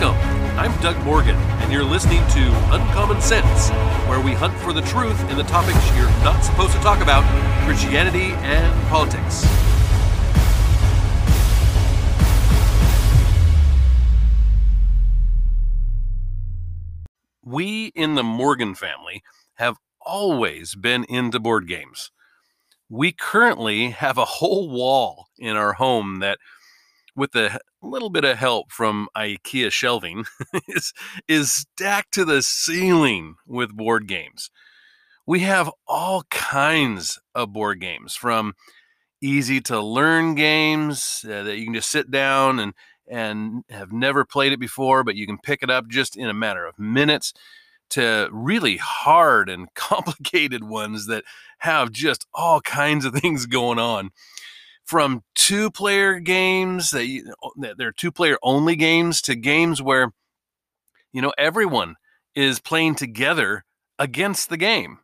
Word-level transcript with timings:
Welcome. 0.00 0.58
I'm 0.58 0.80
Doug 0.80 0.96
Morgan, 1.04 1.36
and 1.36 1.70
you're 1.70 1.84
listening 1.84 2.26
to 2.28 2.74
Uncommon 2.74 3.20
Sense, 3.20 3.68
where 4.08 4.20
we 4.20 4.32
hunt 4.32 4.54
for 4.60 4.72
the 4.72 4.80
truth 4.80 5.20
in 5.30 5.36
the 5.36 5.44
topics 5.44 5.78
you're 5.94 6.08
not 6.24 6.42
supposed 6.42 6.72
to 6.72 6.78
talk 6.78 7.02
about 7.02 7.22
Christianity 7.66 8.32
and 8.40 8.88
politics. 8.88 9.44
We 17.44 17.92
in 17.94 18.14
the 18.14 18.24
Morgan 18.24 18.74
family 18.74 19.22
have 19.56 19.76
always 20.00 20.74
been 20.74 21.04
into 21.04 21.38
board 21.38 21.68
games. 21.68 22.10
We 22.88 23.12
currently 23.12 23.90
have 23.90 24.16
a 24.16 24.24
whole 24.24 24.70
wall 24.70 25.28
in 25.38 25.56
our 25.56 25.74
home 25.74 26.20
that 26.20 26.38
with 27.14 27.32
a 27.82 27.86
little 27.86 28.10
bit 28.10 28.24
of 28.24 28.36
help 28.38 28.70
from 28.70 29.08
IKEA 29.16 29.70
shelving, 29.70 30.24
is, 30.68 30.92
is 31.28 31.52
stacked 31.52 32.12
to 32.14 32.24
the 32.24 32.42
ceiling 32.42 33.36
with 33.46 33.76
board 33.76 34.06
games. 34.06 34.50
We 35.26 35.40
have 35.40 35.70
all 35.86 36.24
kinds 36.30 37.20
of 37.34 37.52
board 37.52 37.80
games 37.80 38.14
from 38.14 38.54
easy 39.20 39.60
to 39.62 39.80
learn 39.80 40.34
games 40.34 41.24
uh, 41.24 41.44
that 41.44 41.58
you 41.58 41.64
can 41.64 41.74
just 41.74 41.90
sit 41.90 42.10
down 42.10 42.58
and 42.58 42.74
and 43.08 43.64
have 43.68 43.92
never 43.92 44.24
played 44.24 44.52
it 44.52 44.60
before, 44.60 45.04
but 45.04 45.16
you 45.16 45.26
can 45.26 45.36
pick 45.36 45.62
it 45.62 45.70
up 45.70 45.88
just 45.88 46.16
in 46.16 46.28
a 46.28 46.34
matter 46.34 46.64
of 46.64 46.78
minutes 46.78 47.34
to 47.90 48.28
really 48.32 48.78
hard 48.78 49.50
and 49.50 49.68
complicated 49.74 50.64
ones 50.64 51.06
that 51.06 51.24
have 51.58 51.92
just 51.92 52.26
all 52.32 52.60
kinds 52.60 53.04
of 53.04 53.14
things 53.14 53.46
going 53.46 53.78
on 53.78 54.10
from 54.84 55.22
two 55.34 55.70
player 55.70 56.18
games 56.18 56.90
that, 56.90 57.34
that 57.58 57.78
they're 57.78 57.92
two 57.92 58.12
player 58.12 58.38
only 58.42 58.76
games 58.76 59.22
to 59.22 59.34
games 59.34 59.80
where 59.80 60.12
you 61.12 61.22
know 61.22 61.32
everyone 61.38 61.96
is 62.34 62.60
playing 62.60 62.94
together 62.94 63.64
against 63.98 64.48
the 64.48 64.56
game. 64.56 64.98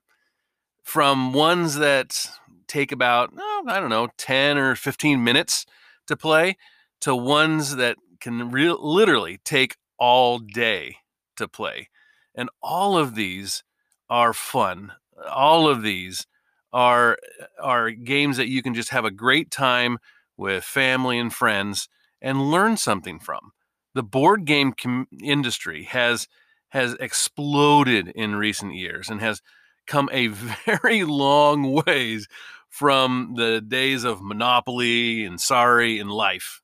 From 0.82 1.32
ones 1.34 1.76
that 1.76 2.30
take 2.66 2.92
about 2.92 3.30
oh, 3.36 3.64
i 3.66 3.80
don't 3.80 3.88
know 3.88 4.08
10 4.18 4.58
or 4.58 4.74
15 4.74 5.24
minutes 5.24 5.64
to 6.06 6.16
play 6.16 6.56
to 7.00 7.14
ones 7.16 7.76
that 7.76 7.96
can 8.20 8.50
re- 8.50 8.74
literally 8.78 9.38
take 9.44 9.76
all 9.98 10.38
day 10.38 10.96
to 11.36 11.48
play. 11.48 11.88
And 12.34 12.48
all 12.62 12.96
of 12.96 13.14
these 13.14 13.64
are 14.08 14.32
fun. 14.32 14.92
All 15.30 15.68
of 15.68 15.82
these 15.82 16.26
are 16.72 17.18
are 17.60 17.90
games 17.90 18.36
that 18.36 18.48
you 18.48 18.62
can 18.62 18.74
just 18.74 18.90
have 18.90 19.04
a 19.04 19.10
great 19.10 19.50
time 19.50 19.98
with 20.36 20.64
family 20.64 21.18
and 21.18 21.32
friends 21.32 21.88
and 22.20 22.50
learn 22.50 22.76
something 22.76 23.18
from. 23.18 23.52
The 23.94 24.02
board 24.02 24.44
game 24.44 24.72
com- 24.72 25.08
industry 25.22 25.84
has 25.84 26.28
has 26.70 26.94
exploded 26.94 28.08
in 28.08 28.36
recent 28.36 28.74
years 28.74 29.08
and 29.08 29.20
has 29.20 29.42
come 29.86 30.08
a 30.12 30.28
very 30.66 31.04
long 31.04 31.82
ways 31.86 32.28
from 32.68 33.34
the 33.36 33.60
days 33.60 34.04
of 34.04 34.22
Monopoly 34.22 35.24
and 35.24 35.40
Sorry 35.40 35.98
and 35.98 36.10
Life. 36.10 36.60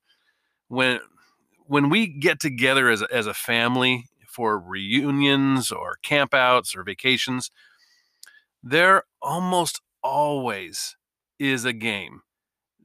When 0.69 1.01
when 1.67 1.89
we 1.89 2.07
get 2.07 2.41
together 2.41 2.91
as 2.91 3.03
a, 3.03 3.09
as 3.13 3.27
a 3.27 3.35
family 3.35 4.07
for 4.29 4.59
reunions 4.59 5.73
or 5.73 5.99
campouts 6.05 6.77
or 6.77 6.83
vacations, 6.83 7.51
there 8.63 9.05
almost 9.23 9.81
always 10.05 10.97
is 11.41 11.65
a 11.65 11.73
game. 11.73 12.21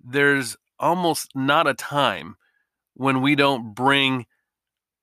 There's 0.03 0.55
almost 0.79 1.29
not 1.35 1.67
a 1.67 1.73
time 1.73 2.37
when 2.95 3.21
we 3.21 3.35
don't 3.35 3.75
bring 3.75 4.25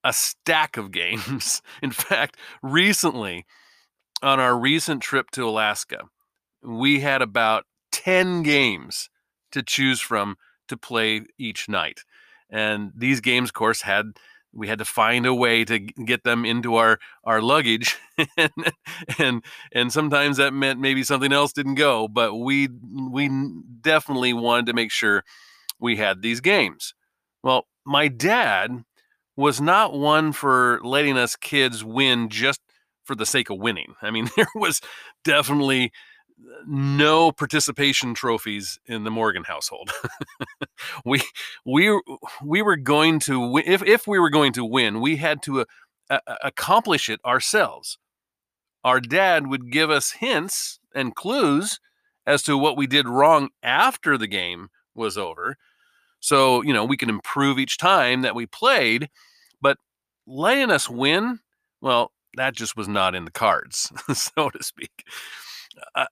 a 0.03 0.13
stack 0.13 0.77
of 0.77 0.91
games. 0.91 1.63
In 1.83 1.91
fact, 1.91 2.37
recently, 2.63 3.45
on 4.23 4.41
our 4.41 4.59
recent 4.59 5.03
trip 5.03 5.31
to 5.33 5.47
Alaska, 5.49 6.05
we 6.63 7.01
had 7.01 7.23
about 7.23 7.65
10 7.93 8.43
games 8.43 9.11
to 9.53 9.63
choose 9.63 10.01
from 10.01 10.37
to 10.69 10.77
play 10.77 11.23
each 11.39 11.69
night. 11.69 12.01
And 12.51 12.93
these 12.97 13.21
games, 13.21 13.51
of 13.51 13.55
course, 13.55 13.83
had 13.83 14.13
we 14.57 14.67
had 14.69 14.79
to 14.79 14.85
find 14.85 15.27
a 15.27 15.35
way 15.35 15.65
to 15.65 15.79
get 15.79 16.25
them 16.25 16.45
into 16.45 16.77
our 16.77 16.99
our 17.25 17.41
luggage 17.43 17.97
and, 18.37 18.51
and 19.19 19.45
and 19.73 19.93
sometimes 19.93 20.39
that 20.39 20.53
meant 20.53 20.81
maybe 20.81 21.03
something 21.03 21.33
else 21.33 21.53
didn't 21.53 21.75
go 21.75 22.09
but 22.09 22.35
we 22.35 22.69
we 23.11 23.31
definitely 23.83 24.33
wanted 24.33 24.67
to 24.67 24.73
make 24.73 24.91
sure 24.91 25.23
we 25.79 25.97
had 25.97 26.23
these 26.23 26.41
games. 26.41 26.95
Well 27.43 27.67
my 27.85 28.09
dad 28.09 28.83
was 29.37 29.61
not 29.61 29.93
one 29.93 30.33
for 30.33 30.81
letting 30.83 31.19
us 31.19 31.37
kids 31.37 31.85
win 31.85 32.31
just 32.31 32.61
for 33.05 33.15
the 33.15 33.27
sake 33.27 33.51
of 33.51 33.59
winning. 33.59 33.95
I 34.01 34.11
mean 34.11 34.29
there 34.37 34.49
was 34.55 34.81
definitely 35.25 35.93
no 36.67 37.33
participation 37.33 38.15
trophies 38.15 38.79
in 38.87 39.05
the 39.05 39.11
Morgan 39.11 39.45
household. 39.45 39.91
we 41.05 41.23
we 41.65 42.01
we 42.43 42.63
were 42.63 42.77
going 42.77 43.19
to 43.21 43.59
if 43.59 43.83
if 43.83 44.07
we 44.07 44.19
were 44.19 44.31
going 44.31 44.53
to 44.55 44.65
win, 44.65 45.01
we 45.01 45.17
had 45.17 45.43
to 45.43 45.65
uh, 46.11 46.19
accomplish 46.43 47.09
it 47.09 47.21
ourselves. 47.25 47.99
Our 48.85 49.01
dad 49.01 49.49
would 49.49 49.73
give 49.73 49.91
us 49.91 50.13
hints 50.13 50.79
and 50.95 51.15
clues 51.15 51.81
as 52.27 52.43
to 52.45 52.57
what 52.57 52.77
we 52.77 52.87
did 52.87 53.09
wrong 53.09 53.51
after 53.63 54.17
the 54.17 54.29
game 54.29 54.69
was 54.95 55.19
over. 55.19 55.57
So, 56.21 56.63
you 56.63 56.73
know, 56.73 56.85
we 56.85 56.97
could 56.97 57.09
improve 57.09 57.59
each 57.59 57.79
time 57.79 58.23
that 58.23 58.35
we 58.35 58.47
played, 58.47 59.09
but 59.61 59.79
letting 60.27 60.71
us 60.71 60.89
win, 60.89 61.41
well, 61.81 62.13
that 62.37 62.55
just 62.55 62.77
was 62.77 62.89
not 62.89 63.15
in 63.15 63.25
the 63.25 63.31
cards, 63.31 63.93
so 64.13 64.51
to 64.51 64.63
speak 64.63 65.05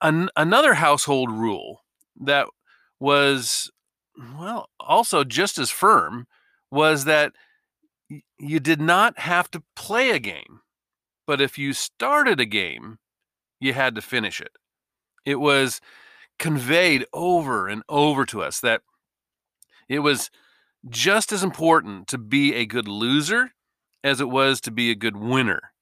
an, 0.01 0.31
another 0.37 0.75
household 0.75 1.31
rule 1.31 1.83
that 2.21 2.47
was 3.01 3.71
well 4.39 4.69
also 4.79 5.25
just 5.25 5.59
as 5.59 5.71
firm 5.71 6.27
was 6.71 7.05
that 7.05 7.33
you 8.39 8.61
did 8.61 8.81
not 8.81 9.19
have 9.19 9.51
to 9.51 9.63
play 9.75 10.11
a 10.11 10.19
game 10.19 10.61
but 11.27 11.41
if 11.41 11.59
you 11.59 11.73
started 11.73 12.39
a 12.39 12.45
game 12.47 12.99
you 13.65 13.73
had 13.73 13.95
to 13.95 14.03
finish 14.03 14.41
it. 14.41 14.53
It 15.25 15.37
was 15.37 15.81
conveyed 16.39 17.07
over 17.13 17.67
and 17.67 17.83
over 17.89 18.27
to 18.27 18.43
us 18.43 18.61
that 18.61 18.83
it 19.89 20.01
was 20.01 20.31
just 20.89 21.33
as 21.33 21.43
important 21.43 22.09
to 22.09 22.19
be 22.19 22.55
a 22.55 22.67
good 22.67 22.87
loser 22.87 23.53
as 24.03 24.21
it 24.21 24.29
was 24.29 24.61
to 24.61 24.71
be 24.71 24.91
a 24.91 24.95
good 24.95 25.17
winner. 25.17 25.73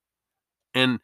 And 0.74 1.00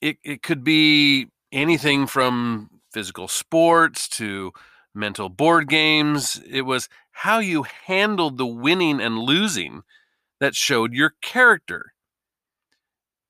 it, 0.00 0.16
it 0.24 0.42
could 0.42 0.64
be 0.64 1.28
anything 1.54 2.06
from 2.06 2.70
physical 2.92 3.28
sports 3.28 4.08
to 4.08 4.52
mental 4.94 5.28
board 5.28 5.68
games. 5.68 6.40
It 6.48 6.62
was 6.62 6.88
how 7.12 7.38
you 7.38 7.64
handled 7.86 8.38
the 8.38 8.46
winning 8.46 9.00
and 9.00 9.18
losing 9.18 9.82
that 10.40 10.54
showed 10.54 10.92
your 10.92 11.14
character. 11.22 11.94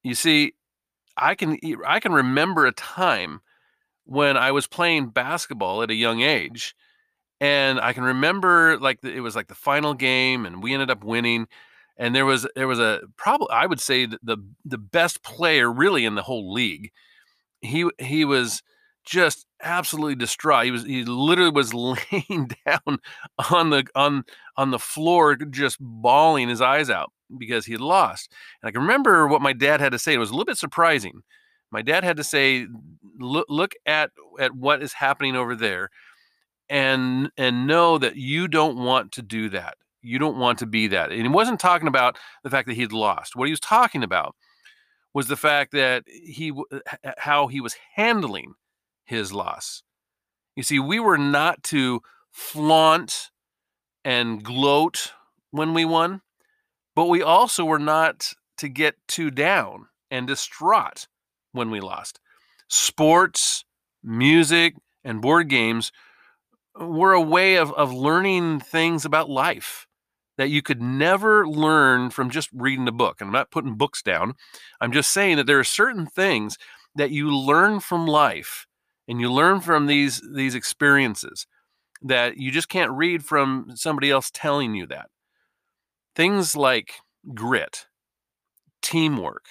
You 0.02 0.14
see, 0.14 0.54
I 1.16 1.34
can 1.34 1.58
I 1.86 2.00
can 2.00 2.12
remember 2.12 2.66
a 2.66 2.72
time 2.72 3.40
when 4.04 4.36
I 4.36 4.52
was 4.52 4.66
playing 4.66 5.08
basketball 5.08 5.82
at 5.82 5.90
a 5.90 5.94
young 5.94 6.20
age 6.20 6.74
and 7.40 7.80
I 7.80 7.92
can 7.92 8.04
remember 8.04 8.78
like 8.78 9.04
it 9.04 9.20
was 9.20 9.36
like 9.36 9.48
the 9.48 9.54
final 9.54 9.94
game 9.94 10.46
and 10.46 10.62
we 10.62 10.72
ended 10.74 10.90
up 10.90 11.04
winning 11.04 11.48
and 11.96 12.14
there 12.14 12.26
was 12.26 12.46
there 12.56 12.68
was 12.68 12.80
a 12.80 13.02
probably 13.16 13.48
I 13.50 13.66
would 13.66 13.80
say 13.80 14.06
the 14.06 14.38
the 14.64 14.78
best 14.78 15.22
player 15.22 15.72
really 15.72 16.04
in 16.04 16.14
the 16.16 16.22
whole 16.22 16.52
league 16.52 16.90
he 17.64 17.88
he 17.98 18.24
was 18.24 18.62
just 19.04 19.46
absolutely 19.62 20.14
distraught. 20.14 20.64
He 20.64 20.70
was 20.70 20.84
he 20.84 21.04
literally 21.04 21.50
was 21.50 21.74
laying 21.74 22.50
down 22.66 22.98
on 23.50 23.70
the 23.70 23.86
on 23.94 24.24
on 24.56 24.70
the 24.70 24.78
floor, 24.78 25.36
just 25.36 25.78
bawling 25.80 26.48
his 26.48 26.60
eyes 26.60 26.90
out 26.90 27.12
because 27.36 27.66
he 27.66 27.72
had 27.72 27.80
lost. 27.80 28.32
And 28.62 28.68
I 28.68 28.72
can 28.72 28.82
remember 28.82 29.26
what 29.26 29.42
my 29.42 29.52
dad 29.52 29.80
had 29.80 29.92
to 29.92 29.98
say. 29.98 30.14
It 30.14 30.18
was 30.18 30.30
a 30.30 30.32
little 30.32 30.44
bit 30.44 30.58
surprising. 30.58 31.22
My 31.70 31.82
dad 31.82 32.04
had 32.04 32.16
to 32.18 32.24
say, 32.24 32.66
"Look 33.18 33.46
look 33.48 33.74
at 33.86 34.10
at 34.38 34.54
what 34.54 34.82
is 34.82 34.92
happening 34.92 35.36
over 35.36 35.56
there, 35.56 35.90
and 36.68 37.30
and 37.36 37.66
know 37.66 37.98
that 37.98 38.16
you 38.16 38.48
don't 38.48 38.76
want 38.76 39.12
to 39.12 39.22
do 39.22 39.48
that. 39.50 39.76
You 40.02 40.18
don't 40.18 40.38
want 40.38 40.58
to 40.60 40.66
be 40.66 40.86
that." 40.88 41.10
And 41.10 41.22
he 41.22 41.28
wasn't 41.28 41.60
talking 41.60 41.88
about 41.88 42.18
the 42.42 42.50
fact 42.50 42.68
that 42.68 42.74
he 42.74 42.82
had 42.82 42.92
lost. 42.92 43.36
What 43.36 43.48
he 43.48 43.52
was 43.52 43.60
talking 43.60 44.02
about 44.02 44.36
was 45.14 45.28
the 45.28 45.36
fact 45.36 45.72
that 45.72 46.04
he 46.06 46.52
uh, 46.52 47.12
how 47.18 47.46
he 47.46 47.60
was 47.60 47.76
handling 47.94 48.54
his 49.04 49.32
loss. 49.32 49.82
You 50.56 50.62
see, 50.62 50.78
we 50.78 51.00
were 51.00 51.18
not 51.18 51.62
to 51.64 52.02
flaunt 52.30 53.30
and 54.04 54.42
gloat 54.42 55.12
when 55.50 55.72
we 55.72 55.84
won, 55.84 56.20
but 56.94 57.06
we 57.06 57.22
also 57.22 57.64
were 57.64 57.78
not 57.78 58.32
to 58.58 58.68
get 58.68 58.96
too 59.08 59.30
down 59.30 59.86
and 60.10 60.26
distraught 60.26 61.06
when 61.52 61.70
we 61.70 61.80
lost. 61.80 62.20
Sports, 62.68 63.64
music, 64.02 64.74
and 65.04 65.20
board 65.20 65.48
games 65.48 65.92
were 66.78 67.12
a 67.12 67.20
way 67.20 67.56
of, 67.56 67.72
of 67.72 67.92
learning 67.92 68.60
things 68.60 69.04
about 69.04 69.30
life, 69.30 69.86
that 70.36 70.50
you 70.50 70.62
could 70.62 70.82
never 70.82 71.46
learn 71.46 72.10
from 72.10 72.30
just 72.30 72.50
reading 72.52 72.88
a 72.88 72.92
book. 72.92 73.20
And 73.20 73.28
I'm 73.28 73.32
not 73.32 73.50
putting 73.50 73.76
books 73.76 74.02
down. 74.02 74.34
I'm 74.80 74.92
just 74.92 75.12
saying 75.12 75.36
that 75.36 75.46
there 75.46 75.58
are 75.58 75.64
certain 75.64 76.06
things 76.06 76.58
that 76.94 77.10
you 77.10 77.34
learn 77.34 77.80
from 77.80 78.06
life 78.06 78.66
and 79.06 79.20
you 79.20 79.32
learn 79.32 79.60
from 79.60 79.86
these 79.86 80.22
these 80.34 80.54
experiences 80.54 81.46
that 82.02 82.36
you 82.36 82.50
just 82.50 82.68
can't 82.68 82.90
read 82.90 83.24
from 83.24 83.72
somebody 83.74 84.10
else 84.10 84.30
telling 84.32 84.74
you 84.74 84.86
that. 84.86 85.06
Things 86.14 86.54
like 86.54 86.94
grit, 87.34 87.86
teamwork, 88.82 89.46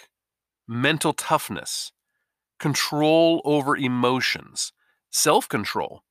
mental 0.67 1.13
toughness, 1.13 1.91
control 2.59 3.41
over 3.43 3.75
emotions, 3.75 4.71
self-control. 5.09 6.03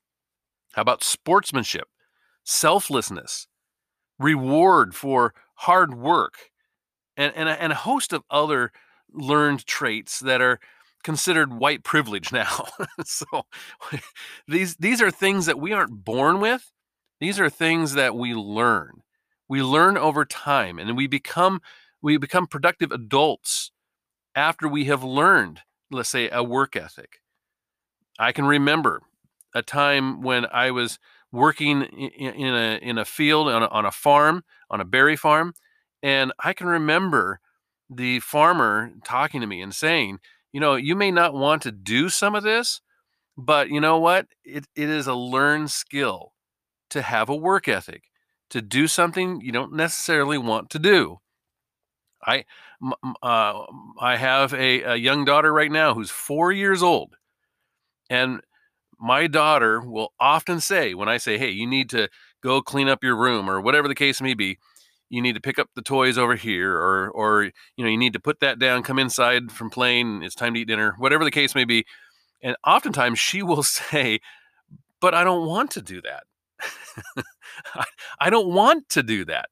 How 0.72 0.82
about 0.82 1.04
sportsmanship, 1.04 1.88
selflessness, 2.44 3.46
reward 4.22 4.94
for 4.94 5.34
hard 5.54 5.94
work, 5.94 6.50
and, 7.16 7.32
and, 7.36 7.48
and 7.48 7.72
a 7.72 7.76
host 7.76 8.12
of 8.12 8.22
other 8.30 8.72
learned 9.12 9.66
traits 9.66 10.20
that 10.20 10.40
are 10.40 10.58
considered 11.02 11.52
white 11.52 11.82
privilege 11.82 12.32
now. 12.32 12.66
so 13.04 13.26
these 14.48 14.76
these 14.76 15.02
are 15.02 15.10
things 15.10 15.46
that 15.46 15.58
we 15.58 15.72
aren't 15.72 16.04
born 16.04 16.40
with. 16.40 16.72
These 17.20 17.38
are 17.38 17.50
things 17.50 17.94
that 17.94 18.16
we 18.16 18.34
learn. 18.34 19.02
We 19.48 19.62
learn 19.62 19.96
over 19.96 20.24
time 20.24 20.78
and 20.78 20.96
we 20.96 21.06
become 21.06 21.60
we 22.00 22.16
become 22.16 22.46
productive 22.46 22.90
adults 22.90 23.70
after 24.34 24.66
we 24.66 24.86
have 24.86 25.04
learned, 25.04 25.60
let's 25.90 26.08
say, 26.08 26.28
a 26.30 26.42
work 26.42 26.74
ethic. 26.74 27.20
I 28.18 28.32
can 28.32 28.44
remember 28.44 29.02
a 29.54 29.62
time 29.62 30.22
when 30.22 30.46
I 30.46 30.70
was 30.70 30.98
working 31.32 31.82
in 31.82 32.54
a 32.54 32.78
in 32.82 32.98
a 32.98 33.04
field 33.04 33.48
on 33.48 33.62
a, 33.62 33.66
on 33.66 33.84
a 33.86 33.90
farm 33.90 34.44
on 34.70 34.80
a 34.80 34.84
berry 34.84 35.16
farm, 35.16 35.54
and 36.02 36.32
I 36.38 36.52
can 36.52 36.66
remember 36.66 37.40
the 37.90 38.20
farmer 38.20 38.92
talking 39.04 39.40
to 39.40 39.46
me 39.46 39.60
and 39.60 39.74
saying, 39.74 40.18
you 40.52 40.60
know, 40.60 40.76
you 40.76 40.94
may 40.96 41.10
not 41.10 41.34
want 41.34 41.62
to 41.62 41.72
do 41.72 42.08
some 42.08 42.34
of 42.34 42.42
this, 42.42 42.80
but 43.36 43.68
you 43.70 43.80
know 43.80 43.98
what? 43.98 44.26
It 44.44 44.66
it 44.76 44.88
is 44.88 45.06
a 45.06 45.14
learned 45.14 45.70
skill 45.70 46.32
to 46.90 47.02
have 47.02 47.28
a 47.28 47.36
work 47.36 47.68
ethic, 47.68 48.04
to 48.50 48.60
do 48.62 48.86
something 48.86 49.40
you 49.40 49.52
don't 49.52 49.72
necessarily 49.72 50.38
want 50.38 50.70
to 50.70 50.78
do. 50.78 51.18
I 52.24 52.44
uh, 53.22 53.64
I 54.00 54.16
have 54.16 54.52
a, 54.54 54.82
a 54.82 54.96
young 54.96 55.24
daughter 55.24 55.52
right 55.52 55.70
now 55.70 55.94
who's 55.94 56.10
four 56.10 56.52
years 56.52 56.82
old, 56.82 57.14
and 58.10 58.40
my 59.02 59.26
daughter 59.26 59.80
will 59.80 60.12
often 60.20 60.60
say, 60.60 60.94
when 60.94 61.08
I 61.08 61.16
say, 61.16 61.36
hey, 61.36 61.50
you 61.50 61.66
need 61.66 61.90
to 61.90 62.08
go 62.42 62.62
clean 62.62 62.88
up 62.88 63.02
your 63.02 63.16
room 63.16 63.50
or 63.50 63.60
whatever 63.60 63.88
the 63.88 63.94
case 63.94 64.20
may 64.22 64.34
be, 64.34 64.58
you 65.10 65.20
need 65.20 65.34
to 65.34 65.40
pick 65.40 65.58
up 65.58 65.68
the 65.74 65.82
toys 65.82 66.16
over 66.16 66.36
here 66.36 66.74
or 66.74 67.10
or 67.10 67.44
you 67.44 67.84
know 67.84 67.90
you 67.90 67.98
need 67.98 68.14
to 68.14 68.20
put 68.20 68.40
that 68.40 68.58
down 68.58 68.82
come 68.82 68.98
inside 68.98 69.52
from 69.52 69.68
playing 69.68 70.22
it's 70.22 70.34
time 70.34 70.54
to 70.54 70.60
eat 70.60 70.68
dinner 70.68 70.94
whatever 70.96 71.22
the 71.22 71.30
case 71.30 71.54
may 71.54 71.66
be 71.66 71.84
and 72.42 72.56
oftentimes 72.66 73.18
she 73.18 73.42
will 73.42 73.62
say 73.62 74.20
but 75.00 75.12
i 75.12 75.22
don't 75.22 75.46
want 75.46 75.70
to 75.70 75.82
do 75.82 76.00
that. 76.00 76.22
I 78.20 78.30
don't 78.30 78.48
want 78.48 78.88
to 78.90 79.02
do 79.02 79.24
that. 79.26 79.48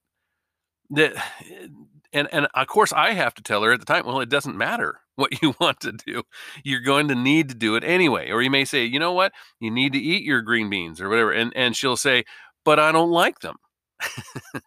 That 0.91 1.15
and 2.13 2.29
and 2.33 2.49
of 2.55 2.67
course 2.67 2.93
i 2.93 3.13
have 3.13 3.35
to 3.35 3.43
tell 3.43 3.63
her 3.63 3.73
at 3.73 3.79
the 3.79 3.87
time 3.87 4.05
well 4.05 4.21
it 4.21 4.29
doesn't 4.29 4.57
matter 4.57 5.01
what 5.21 5.43
you 5.43 5.55
want 5.61 5.81
to 5.81 5.93
do. 5.93 6.23
You're 6.65 6.81
going 6.81 7.09
to 7.09 7.15
need 7.15 7.49
to 7.51 7.55
do 7.55 7.77
it 7.77 7.85
anyway 7.85 8.31
or 8.31 8.43
you 8.43 8.51
may 8.51 8.65
say 8.65 8.85
you 8.85 8.99
know 8.99 9.13
what? 9.13 9.33
You 9.61 9.71
need 9.71 9.93
to 9.93 9.99
eat 9.99 10.25
your 10.25 10.43
green 10.43 10.71
beans 10.71 11.01
or 11.01 11.09
whatever 11.09 11.33
and 11.33 11.53
and 11.57 11.77
she'll 11.77 11.97
say 11.97 12.25
but 12.65 12.79
i 12.79 12.93
don't 12.93 13.11
like 13.11 13.41
them. 13.41 13.57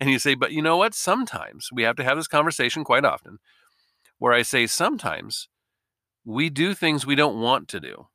And 0.00 0.10
you 0.10 0.18
say 0.18 0.34
but 0.34 0.52
you 0.52 0.62
know 0.62 0.76
what? 0.76 0.94
Sometimes 0.94 1.68
we 1.72 1.82
have 1.82 1.96
to 1.96 2.04
have 2.04 2.16
this 2.16 2.28
conversation 2.28 2.84
quite 2.84 3.04
often 3.04 3.38
where 4.18 4.32
i 4.32 4.42
say 4.42 4.66
sometimes 4.66 5.48
we 6.24 6.50
do 6.50 6.74
things 6.74 7.06
we 7.06 7.14
don't 7.14 7.40
want 7.40 7.68
to 7.68 7.80
do 7.80 8.08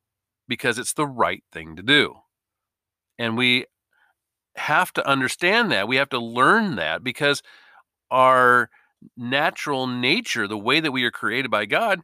because 0.48 0.78
it's 0.78 0.94
the 0.94 1.08
right 1.08 1.44
thing 1.54 1.78
to 1.78 1.82
do. 1.82 2.16
And 3.18 3.38
we 3.38 3.66
have 4.56 4.92
to 4.94 5.08
understand 5.08 5.72
that. 5.72 5.88
We 5.88 5.96
have 5.96 6.10
to 6.10 6.20
learn 6.20 6.76
that 6.76 7.04
because 7.04 7.42
our 8.12 8.70
natural 9.18 9.88
nature, 9.88 10.48
the 10.48 10.58
way 10.58 10.80
that 10.80 10.92
we 10.92 11.04
are 11.04 11.12
created 11.12 11.52
by 11.52 11.66
God, 11.66 12.02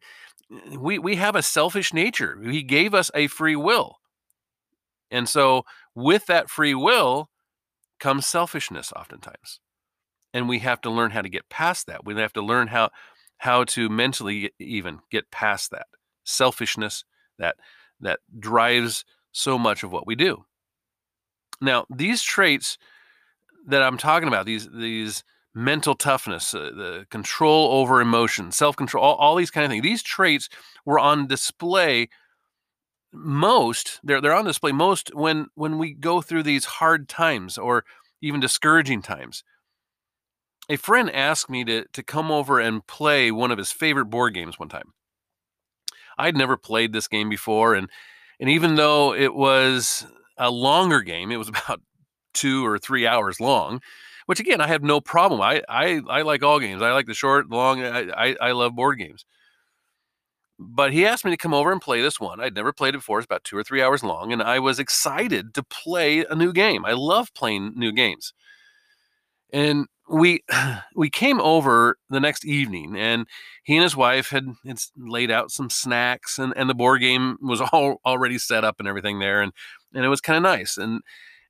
eh, 0.51 0.77
we, 0.77 0.99
we 0.99 1.15
have 1.15 1.35
a 1.35 1.41
selfish 1.41 1.94
nature. 1.94 2.39
He 2.44 2.63
gave 2.63 2.94
us 2.94 3.11
a 3.13 3.27
free 3.27 3.55
will. 3.55 3.97
And 5.09 5.27
so, 5.29 5.63
with 5.95 6.25
that 6.25 6.49
free 6.49 6.75
will 6.75 7.29
comes 7.99 8.25
selfishness 8.25 8.91
oftentimes. 8.94 9.59
And 10.33 10.49
we 10.49 10.59
have 10.59 10.81
to 10.81 10.89
learn 10.89 11.11
how 11.11 11.21
to 11.21 11.29
get 11.29 11.49
past 11.49 11.88
that. 11.88 12.05
We 12.05 12.15
have 12.15 12.33
to 12.33 12.41
learn 12.41 12.67
how 12.67 12.89
how 13.39 13.63
to 13.63 13.88
mentally 13.88 14.51
even 14.59 15.00
get 15.11 15.31
past 15.31 15.71
that 15.71 15.88
selfishness 16.23 17.03
that 17.39 17.55
that 18.00 18.19
drives 18.39 19.05
so 19.31 19.57
much 19.57 19.83
of 19.83 19.91
what 19.91 20.07
we 20.07 20.15
do. 20.15 20.45
Now, 21.61 21.85
these 21.89 22.21
traits 22.21 22.77
that 23.67 23.83
I'm 23.83 23.97
talking 23.97 24.27
about, 24.27 24.45
these 24.45 24.69
these 24.71 25.23
mental 25.57 25.95
toughness, 25.95 26.54
uh, 26.54 26.69
the 26.75 27.07
control 27.09 27.71
over 27.71 28.00
emotion, 28.00 28.51
self 28.51 28.75
control, 28.75 29.04
all, 29.04 29.15
all, 29.15 29.36
these 29.36 29.50
kind 29.50 29.65
of 29.65 29.71
things. 29.71 29.81
These 29.81 30.04
traits 30.04 30.50
were 30.86 31.00
on 31.00 31.27
display 31.27 32.09
most. 33.12 34.00
They're 34.04 34.21
they're 34.21 34.36
on 34.36 34.45
display 34.45 34.71
most 34.71 35.13
when 35.15 35.48
when 35.56 35.80
we 35.80 35.94
go 35.94 36.21
through 36.21 36.44
these 36.44 36.65
hard 36.65 37.09
times 37.09 37.57
or 37.57 37.83
even 38.21 38.39
discouraging 38.39 39.01
times. 39.01 39.44
A 40.69 40.77
friend 40.77 41.09
asked 41.09 41.50
me 41.50 41.63
to 41.65 41.86
to 41.92 42.03
come 42.03 42.30
over 42.30 42.60
and 42.60 42.86
play 42.86 43.31
one 43.31 43.51
of 43.51 43.57
his 43.57 43.71
favorite 43.71 44.06
board 44.06 44.36
games 44.36 44.60
one 44.60 44.69
time. 44.69 44.94
I'd 46.19 46.38
never 46.38 46.56
played 46.56 46.94
this 46.94 47.07
game 47.07 47.30
before, 47.30 47.74
and 47.74 47.89
and 48.39 48.48
even 48.48 48.75
though 48.75 49.12
it 49.12 49.33
was 49.33 50.06
a 50.38 50.51
longer 50.51 51.01
game, 51.01 51.31
it 51.31 51.38
was 51.38 51.50
about 51.50 51.81
two 52.36 52.63
or 52.63 52.77
three 52.77 53.07
hours 53.07 53.39
long 53.39 53.81
which 54.27 54.39
again 54.39 54.62
I 54.62 54.68
have 54.68 54.83
no 54.83 55.01
problem. 55.01 55.41
I 55.41 55.63
I, 55.68 56.01
I 56.07 56.21
like 56.21 56.44
all 56.44 56.59
games. 56.59 56.83
I 56.83 56.91
like 56.91 57.07
the 57.07 57.15
short, 57.15 57.50
long. 57.50 57.81
I, 57.81 58.09
I, 58.12 58.35
I 58.39 58.51
love 58.51 58.75
board 58.75 59.00
games. 59.00 59.25
But 60.59 60.91
he 60.91 61.06
asked 61.06 61.24
me 61.24 61.31
to 61.31 61.38
come 61.38 61.53
over 61.53 61.71
and 61.71 61.81
play 61.81 62.01
this 62.01 62.19
one. 62.19 62.39
I'd 62.39 62.56
never 62.56 62.74
played 62.74 62.95
it 62.95 63.00
before. 63.00 63.19
It's 63.19 63.25
about 63.25 63.44
two 63.44 63.57
or 63.57 63.63
three 63.63 63.81
hours 63.81 64.03
long, 64.03 64.31
and 64.33 64.41
I 64.41 64.59
was 64.59 64.79
excited 64.79 65.53
to 65.53 65.63
play 65.63 66.25
a 66.25 66.35
new 66.35 66.51
game. 66.51 66.83
I 66.83 66.94
love 66.94 67.33
playing 67.33 67.74
new 67.75 67.91
games. 67.91 68.33
And 69.53 69.88
we 70.09 70.44
we 70.95 71.09
came 71.09 71.39
over 71.39 71.98
the 72.10 72.19
next 72.19 72.46
evening, 72.46 72.98
and 72.98 73.27
he 73.63 73.75
and 73.75 73.84
his 73.84 73.96
wife 73.96 74.29
had, 74.29 74.46
had 74.65 74.79
laid 74.98 75.31
out 75.31 75.51
some 75.51 75.69
snacks, 75.69 76.38
and, 76.38 76.53
and 76.55 76.69
the 76.69 76.75
board 76.75 77.01
game 77.01 77.38
was 77.41 77.62
all 77.72 78.01
already 78.05 78.38
set 78.38 78.63
up 78.63 78.75
and 78.79 78.88
everything 78.88 79.19
there, 79.19 79.41
and 79.41 79.53
and 79.93 80.03
it 80.03 80.10
was 80.10 80.22
kind 80.22 80.38
of 80.38 80.43
nice. 80.43 80.77
And 80.77 81.01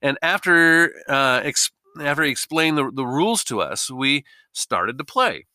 and 0.02 0.18
after 0.22 0.94
uh, 1.08 1.42
ex- 1.44 1.72
after 2.02 2.24
he 2.24 2.32
explained 2.32 2.78
the, 2.78 2.92
the 2.94 3.06
rules 3.06 3.44
to 3.46 3.62
us, 3.62 3.90
we 3.90 4.26
started 4.54 4.98
to 4.98 5.04
play. 5.04 5.46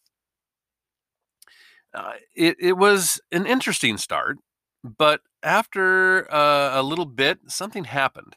Uh, 1.94 2.12
it, 2.34 2.56
it 2.58 2.72
was 2.74 3.20
an 3.30 3.46
interesting 3.46 3.98
start, 3.98 4.38
but 4.82 5.20
after 5.42 6.32
uh, 6.32 6.80
a 6.80 6.82
little 6.82 7.04
bit, 7.04 7.38
something 7.48 7.84
happened. 7.84 8.36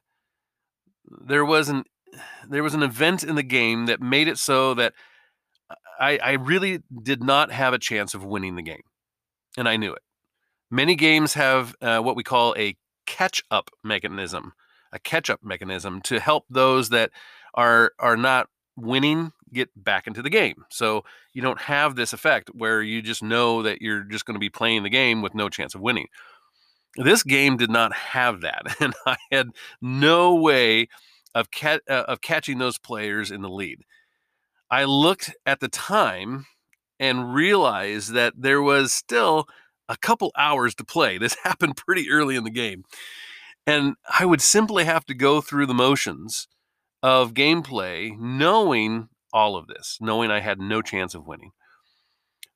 There 1.05 1.45
was 1.45 1.69
an 1.69 1.83
there 2.47 2.63
was 2.63 2.73
an 2.73 2.83
event 2.83 3.23
in 3.23 3.35
the 3.35 3.43
game 3.43 3.87
that 3.87 4.01
made 4.01 4.27
it 4.27 4.37
so 4.37 4.73
that 4.75 4.93
I, 5.99 6.17
I 6.17 6.31
really 6.33 6.79
did 7.03 7.23
not 7.23 7.51
have 7.51 7.73
a 7.73 7.79
chance 7.79 8.13
of 8.13 8.23
winning 8.23 8.55
the 8.55 8.61
game, 8.61 8.83
and 9.57 9.67
I 9.67 9.77
knew 9.77 9.93
it. 9.93 10.01
Many 10.69 10.95
games 10.95 11.33
have 11.35 11.75
uh, 11.81 11.99
what 11.99 12.15
we 12.15 12.23
call 12.23 12.55
a 12.57 12.75
catch 13.05 13.41
up 13.51 13.69
mechanism, 13.83 14.53
a 14.91 14.99
catch 14.99 15.29
up 15.29 15.41
mechanism 15.43 16.01
to 16.01 16.19
help 16.19 16.45
those 16.49 16.89
that 16.89 17.11
are 17.55 17.93
are 17.99 18.17
not 18.17 18.47
winning 18.77 19.31
get 19.53 19.69
back 19.81 20.05
into 20.05 20.21
the 20.21 20.29
game. 20.29 20.65
So 20.69 21.03
you 21.33 21.41
don't 21.41 21.61
have 21.61 21.95
this 21.95 22.13
effect 22.13 22.49
where 22.53 22.81
you 22.81 23.01
just 23.01 23.23
know 23.23 23.63
that 23.63 23.81
you're 23.81 24.03
just 24.03 24.25
going 24.25 24.35
to 24.35 24.39
be 24.39 24.49
playing 24.49 24.83
the 24.83 24.89
game 24.89 25.21
with 25.21 25.33
no 25.33 25.49
chance 25.49 25.73
of 25.73 25.81
winning. 25.81 26.07
This 26.97 27.23
game 27.23 27.57
did 27.57 27.69
not 27.69 27.93
have 27.93 28.41
that, 28.41 28.75
and 28.79 28.93
I 29.05 29.17
had 29.31 29.49
no 29.81 30.35
way 30.35 30.87
of 31.33 31.49
ca- 31.51 31.79
uh, 31.89 32.05
of 32.07 32.21
catching 32.21 32.59
those 32.59 32.77
players 32.77 33.31
in 33.31 33.41
the 33.41 33.49
lead. 33.49 33.79
I 34.69 34.85
looked 34.85 35.33
at 35.45 35.59
the 35.59 35.67
time 35.67 36.45
and 36.99 37.33
realized 37.33 38.13
that 38.13 38.33
there 38.37 38.61
was 38.61 38.93
still 38.93 39.47
a 39.89 39.97
couple 39.97 40.31
hours 40.37 40.75
to 40.75 40.85
play. 40.85 41.17
This 41.25 41.35
happened 41.43 41.77
pretty 41.77 42.09
early 42.09 42.35
in 42.35 42.43
the 42.43 42.49
game. 42.49 42.83
And 43.67 43.95
I 44.19 44.25
would 44.25 44.41
simply 44.41 44.83
have 44.83 45.05
to 45.05 45.15
go 45.15 45.41
through 45.41 45.65
the 45.65 45.73
motions 45.73 46.47
of 47.05 47.35
gameplay, 47.35 48.17
knowing 48.17 49.09
all 49.31 49.55
of 49.55 49.67
this, 49.67 49.99
knowing 50.01 50.31
I 50.31 50.39
had 50.39 50.59
no 50.59 50.81
chance 50.81 51.13
of 51.13 51.27
winning, 51.27 51.51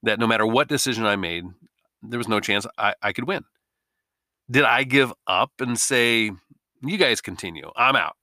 that 0.02 0.18
no 0.18 0.26
matter 0.26 0.48
what 0.48 0.68
decision 0.68 1.06
I 1.06 1.18
made, 1.18 1.44
there 2.02 2.18
was 2.18 2.28
no 2.28 2.40
chance 2.40 2.66
I, 2.76 2.96
I 3.00 3.14
could 3.14 3.28
win. 3.28 3.44
Did 4.50 4.64
I 4.64 4.86
give 4.86 5.14
up 5.28 5.52
and 5.60 5.78
say, 5.78 6.32
you 6.82 6.98
guys 6.98 7.22
continue, 7.22 7.70
I'm 7.76 7.96
out? 7.96 8.16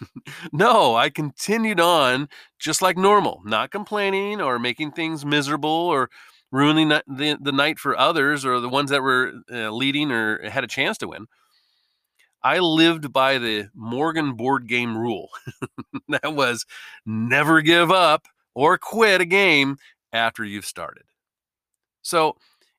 no, 0.52 0.96
I 0.96 1.08
continued 1.08 1.80
on 1.80 2.28
just 2.58 2.82
like 2.82 2.98
normal, 2.98 3.40
not 3.46 3.70
complaining 3.70 4.42
or 4.42 4.58
making 4.58 4.90
things 4.90 5.24
miserable 5.24 5.70
or 5.70 6.10
ruining 6.52 6.88
the, 6.88 7.38
the 7.40 7.52
night 7.52 7.78
for 7.78 7.98
others 7.98 8.44
or 8.44 8.60
the 8.60 8.68
ones 8.68 8.90
that 8.90 9.02
were 9.02 9.32
uh, 9.50 9.70
leading 9.70 10.12
or 10.12 10.46
had 10.46 10.62
a 10.62 10.66
chance 10.66 10.98
to 10.98 11.08
win. 11.08 11.24
I 12.42 12.58
lived 12.58 13.12
by 13.12 13.38
the 13.38 13.68
Morgan 13.74 14.34
board 14.34 14.66
game 14.66 14.96
rule. 14.96 15.28
that 16.08 16.34
was 16.34 16.64
never 17.04 17.60
give 17.60 17.90
up 17.90 18.26
or 18.54 18.78
quit 18.78 19.20
a 19.20 19.26
game 19.26 19.76
after 20.12 20.44
you've 20.44 20.66
started. 20.66 21.04
So 22.02 22.36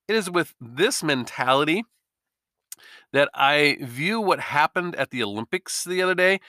it 0.07 0.15
is 0.15 0.29
with 0.29 0.53
this 0.59 1.03
mentality 1.03 1.83
that 3.13 3.29
I 3.33 3.77
view 3.81 4.19
what 4.19 4.39
happened 4.39 4.95
at 4.95 5.11
the 5.11 5.23
Olympics 5.23 5.83
the 5.83 6.01
other 6.01 6.15
day. 6.15 6.39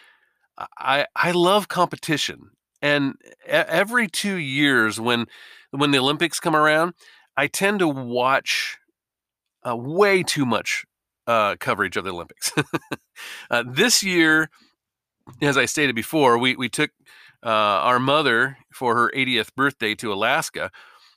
I 0.79 1.07
I 1.17 1.33
love 1.33 1.69
competition, 1.69 2.51
and 2.83 3.15
every 3.47 4.07
two 4.07 4.37
years 4.37 5.01
when 5.01 5.27
when 5.71 5.91
the 5.91 5.99
Olympics 5.99 6.41
come 6.41 6.55
around, 6.55 6.95
I 7.37 7.47
tend 7.47 7.79
to 7.79 7.89
watch 7.89 8.79
uh, 9.67 9.77
way 9.77 10.23
too 10.23 10.45
much 10.45 10.85
uh, 11.27 11.57
coverage 11.59 11.97
of 11.97 12.05
the 12.05 12.13
Olympics. 12.13 12.53
uh, 13.51 13.65
this 13.67 14.03
year, 14.03 14.51
as 15.41 15.57
I 15.57 15.67
stated 15.67 15.95
before, 15.95 16.39
we 16.39 16.57
we 16.57 16.69
took 16.69 16.91
uh, 17.45 17.49
our 17.49 17.99
mother 17.99 18.59
for 18.73 18.95
her 18.97 19.13
80th 19.15 19.55
birthday 19.55 19.95
to 19.97 20.13
Alaska 20.13 20.71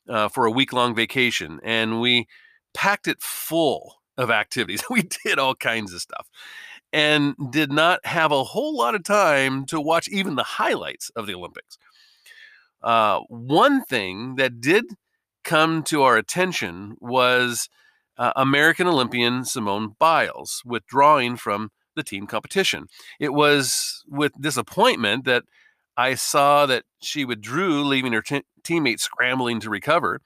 uh, 0.10 0.30
for 0.30 0.46
a 0.46 0.52
week 0.52 0.74
long 0.74 0.96
vacation, 0.96 1.60
and 1.64 2.02
we 2.02 2.28
packed 2.74 3.08
it 3.08 3.22
full 3.22 3.96
of 4.18 4.30
activities. 4.32 4.84
we 4.90 5.08
did 5.24 5.40
all 5.40 5.56
kinds 5.56 5.94
of 5.94 6.02
stuff 6.02 6.28
and 6.94 7.36
did 7.52 7.72
not 7.72 8.06
have 8.06 8.32
a 8.32 8.44
whole 8.44 8.76
lot 8.78 8.96
of 8.96 9.04
time 9.04 9.66
to 9.66 9.82
watch 9.82 10.08
even 10.08 10.36
the 10.36 10.44
highlights 10.44 11.10
of 11.16 11.28
the 11.28 11.34
Olympics. 11.34 11.78
Uh, 12.82 13.20
one 13.28 13.84
thing 13.84 14.36
that 14.36 14.62
did 14.62 14.86
come 15.44 15.84
to 15.84 16.04
our 16.04 16.16
attention 16.18 16.96
was 17.02 17.68
uh, 18.18 18.34
American 18.36 18.88
Olympian 18.88 19.46
Simone 19.46 19.96
Biles 20.00 20.62
withdrawing 20.66 21.38
from 21.38 21.72
the 21.96 22.04
team 22.04 22.28
competition. 22.28 22.88
It 23.20 23.34
was 23.34 24.04
with 24.08 24.34
disappointment 24.40 25.26
that 25.26 25.44
I 25.98 26.16
saw 26.16 26.66
that 26.66 26.84
she 27.02 27.26
withdrew, 27.26 27.84
leaving 27.84 28.14
her 28.14 28.22
t- 28.22 28.44
teammates 28.64 29.04
scrambling 29.04 29.60
to 29.62 29.70
recover. 29.70 30.20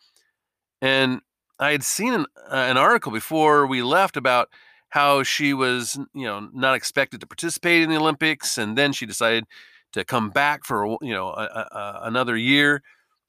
And 0.81 1.21
I 1.59 1.71
had 1.71 1.83
seen 1.83 2.13
an, 2.13 2.25
uh, 2.49 2.55
an 2.55 2.77
article 2.77 3.11
before 3.11 3.67
we 3.67 3.83
left 3.83 4.17
about 4.17 4.49
how 4.89 5.21
she 5.21 5.53
was, 5.53 5.99
you 6.13 6.25
know, 6.25 6.49
not 6.53 6.75
expected 6.75 7.21
to 7.21 7.27
participate 7.27 7.83
in 7.83 7.89
the 7.89 7.97
Olympics, 7.97 8.57
and 8.57 8.75
then 8.75 8.91
she 8.91 9.05
decided 9.05 9.45
to 9.91 10.03
come 10.03 10.31
back 10.31 10.63
for, 10.63 10.97
you 11.01 11.13
know, 11.13 11.29
a, 11.29 11.43
a, 11.43 11.99
another 12.03 12.35
year, 12.35 12.81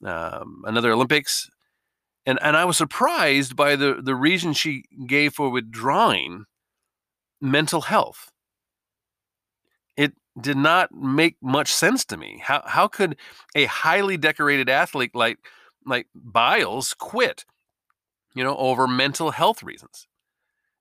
um, 0.04 0.62
another 0.64 0.92
Olympics, 0.92 1.50
and 2.26 2.38
and 2.42 2.56
I 2.56 2.64
was 2.64 2.76
surprised 2.76 3.56
by 3.56 3.76
the 3.76 4.00
the 4.02 4.14
reason 4.14 4.52
she 4.52 4.84
gave 5.06 5.34
for 5.34 5.50
withdrawing, 5.50 6.44
mental 7.40 7.82
health. 7.82 8.30
It 9.96 10.14
did 10.40 10.56
not 10.56 10.92
make 10.92 11.36
much 11.42 11.72
sense 11.72 12.04
to 12.06 12.16
me. 12.16 12.40
How 12.42 12.62
how 12.66 12.88
could 12.88 13.16
a 13.54 13.64
highly 13.66 14.16
decorated 14.16 14.68
athlete 14.68 15.14
like 15.14 15.38
like 15.84 16.06
Biles 16.14 16.94
quit? 16.94 17.44
you 18.34 18.44
know, 18.44 18.56
over 18.56 18.86
mental 18.86 19.30
health 19.30 19.62
reasons. 19.62 20.06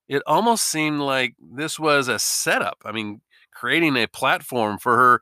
It 0.07 0.23
almost 0.25 0.65
seemed 0.65 0.99
like 0.99 1.35
this 1.39 1.79
was 1.79 2.07
a 2.07 2.19
setup. 2.19 2.77
I 2.85 2.91
mean, 2.91 3.21
creating 3.53 3.95
a 3.95 4.07
platform 4.07 4.77
for 4.77 4.95
her 4.97 5.21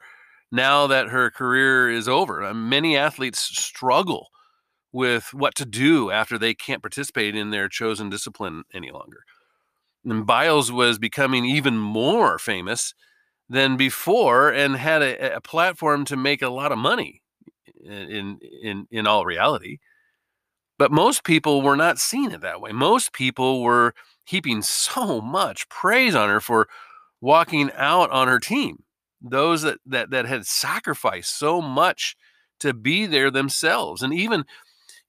now 0.51 0.87
that 0.87 1.09
her 1.09 1.29
career 1.29 1.89
is 1.89 2.07
over. 2.07 2.43
Uh, 2.43 2.53
many 2.53 2.95
athletes 2.95 3.39
struggle 3.39 4.27
with 4.91 5.33
what 5.33 5.55
to 5.55 5.65
do 5.65 6.11
after 6.11 6.37
they 6.37 6.53
can't 6.53 6.81
participate 6.81 7.35
in 7.35 7.49
their 7.49 7.67
chosen 7.67 8.09
discipline 8.09 8.63
any 8.73 8.91
longer. 8.91 9.23
And 10.05 10.25
Biles 10.25 10.71
was 10.71 10.97
becoming 10.99 11.45
even 11.45 11.77
more 11.77 12.39
famous 12.39 12.93
than 13.49 13.77
before 13.77 14.49
and 14.49 14.75
had 14.75 15.01
a, 15.01 15.35
a 15.35 15.41
platform 15.41 16.05
to 16.05 16.15
make 16.17 16.41
a 16.41 16.49
lot 16.49 16.71
of 16.71 16.77
money 16.77 17.21
in 17.83 18.39
in 18.61 18.87
in 18.91 19.07
all 19.07 19.25
reality. 19.25 19.79
But 20.77 20.91
most 20.91 21.23
people 21.23 21.61
were 21.61 21.75
not 21.75 21.97
seeing 21.97 22.31
it 22.31 22.41
that 22.41 22.61
way. 22.61 22.71
Most 22.71 23.13
people 23.13 23.63
were 23.63 23.93
heaping 24.25 24.61
so 24.61 25.21
much 25.21 25.67
praise 25.69 26.13
on 26.13 26.29
her 26.29 26.39
for 26.39 26.67
walking 27.19 27.71
out 27.73 28.11
on 28.11 28.27
her 28.27 28.39
team. 28.39 28.83
Those 29.21 29.63
that 29.63 29.79
that 29.85 30.11
that 30.11 30.25
had 30.25 30.45
sacrificed 30.45 31.37
so 31.37 31.61
much 31.61 32.15
to 32.59 32.73
be 32.73 33.05
there 33.05 33.31
themselves, 33.31 34.01
and 34.01 34.13
even 34.13 34.45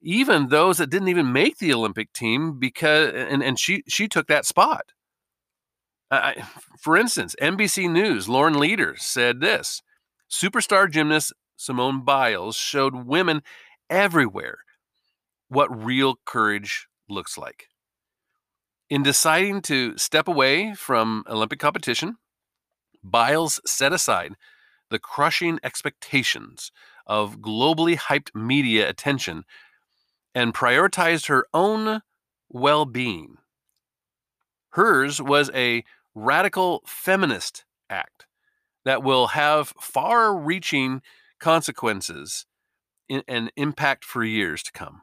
even 0.00 0.48
those 0.48 0.78
that 0.78 0.90
didn't 0.90 1.08
even 1.08 1.32
make 1.32 1.58
the 1.58 1.72
Olympic 1.72 2.12
team 2.12 2.58
because 2.58 3.12
and 3.14 3.42
and 3.42 3.58
she 3.58 3.82
she 3.88 4.08
took 4.08 4.26
that 4.28 4.46
spot. 4.46 4.92
I, 6.10 6.44
for 6.80 6.96
instance, 6.96 7.34
NBC 7.40 7.90
News 7.90 8.28
Lauren 8.28 8.58
Leader 8.58 8.94
said 8.96 9.40
this: 9.40 9.82
superstar 10.30 10.90
gymnast 10.90 11.32
Simone 11.56 12.04
Biles 12.04 12.56
showed 12.56 13.06
women 13.06 13.42
everywhere 13.90 14.58
what 15.48 15.84
real 15.84 16.16
courage 16.24 16.86
looks 17.08 17.36
like. 17.36 17.66
In 18.90 19.02
deciding 19.02 19.60
to 19.62 19.98
step 19.98 20.28
away 20.28 20.74
from 20.74 21.24
Olympic 21.28 21.58
competition, 21.58 22.16
Biles 23.02 23.60
set 23.66 23.92
aside 23.92 24.34
the 24.90 24.98
crushing 24.98 25.58
expectations 25.62 26.72
of 27.06 27.40
globally 27.40 27.96
hyped 27.96 28.34
media 28.34 28.88
attention 28.88 29.44
and 30.38 30.54
prioritized 30.54 31.26
her 31.26 31.48
own 31.52 32.00
well 32.48 32.84
being. 32.84 33.38
Hers 34.70 35.20
was 35.20 35.50
a 35.52 35.82
radical 36.14 36.84
feminist 36.86 37.64
act 37.90 38.26
that 38.84 39.02
will 39.02 39.28
have 39.28 39.74
far 39.80 40.38
reaching 40.38 41.02
consequences 41.40 42.46
and 43.10 43.50
impact 43.56 44.04
for 44.04 44.22
years 44.22 44.62
to 44.62 44.70
come. 44.70 45.02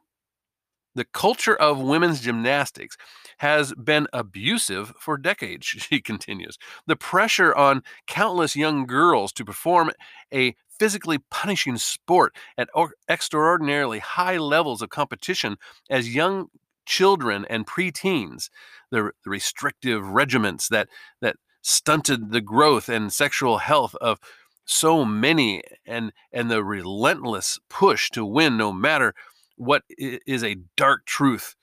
The 0.96 1.04
culture 1.04 1.56
of 1.56 1.82
women's 1.82 2.22
gymnastics 2.22 2.96
has 3.40 3.74
been 3.74 4.08
abusive 4.14 4.94
for 4.98 5.18
decades, 5.18 5.66
she 5.68 6.00
continues. 6.00 6.58
The 6.88 6.96
pressure 6.96 7.54
on 7.54 7.84
countless 8.08 8.56
young 8.56 8.86
girls 8.86 9.34
to 9.34 9.44
perform 9.44 9.92
a 10.34 10.56
physically 10.80 11.20
punishing 11.30 11.78
sport 11.78 12.36
at 12.58 12.70
extraordinarily 13.10 14.00
high 14.00 14.38
levels 14.38 14.82
of 14.82 14.90
competition 14.90 15.58
as 15.90 16.14
young 16.14 16.48
children 16.86 17.46
and 17.50 17.66
preteens, 17.66 18.50
the, 18.92 19.12
restrictive 19.26 20.08
regiments 20.08 20.70
that, 20.70 20.88
that 21.22 21.38
stunted 21.62 22.32
the 22.32 22.42
growth 22.42 22.90
and 22.90 23.12
sexual 23.12 23.58
health 23.58 23.96
of 23.96 24.20
so 24.66 25.06
many 25.06 25.62
and 25.86 26.12
and 26.32 26.50
the 26.50 26.64
relentless 26.64 27.60
push 27.70 28.10
to 28.10 28.26
win 28.26 28.58
no 28.58 28.72
matter 28.72 29.14
what 29.58 29.84
is 29.98 30.44
a 30.44 30.58
dark 30.76 31.06
truth 31.06 31.56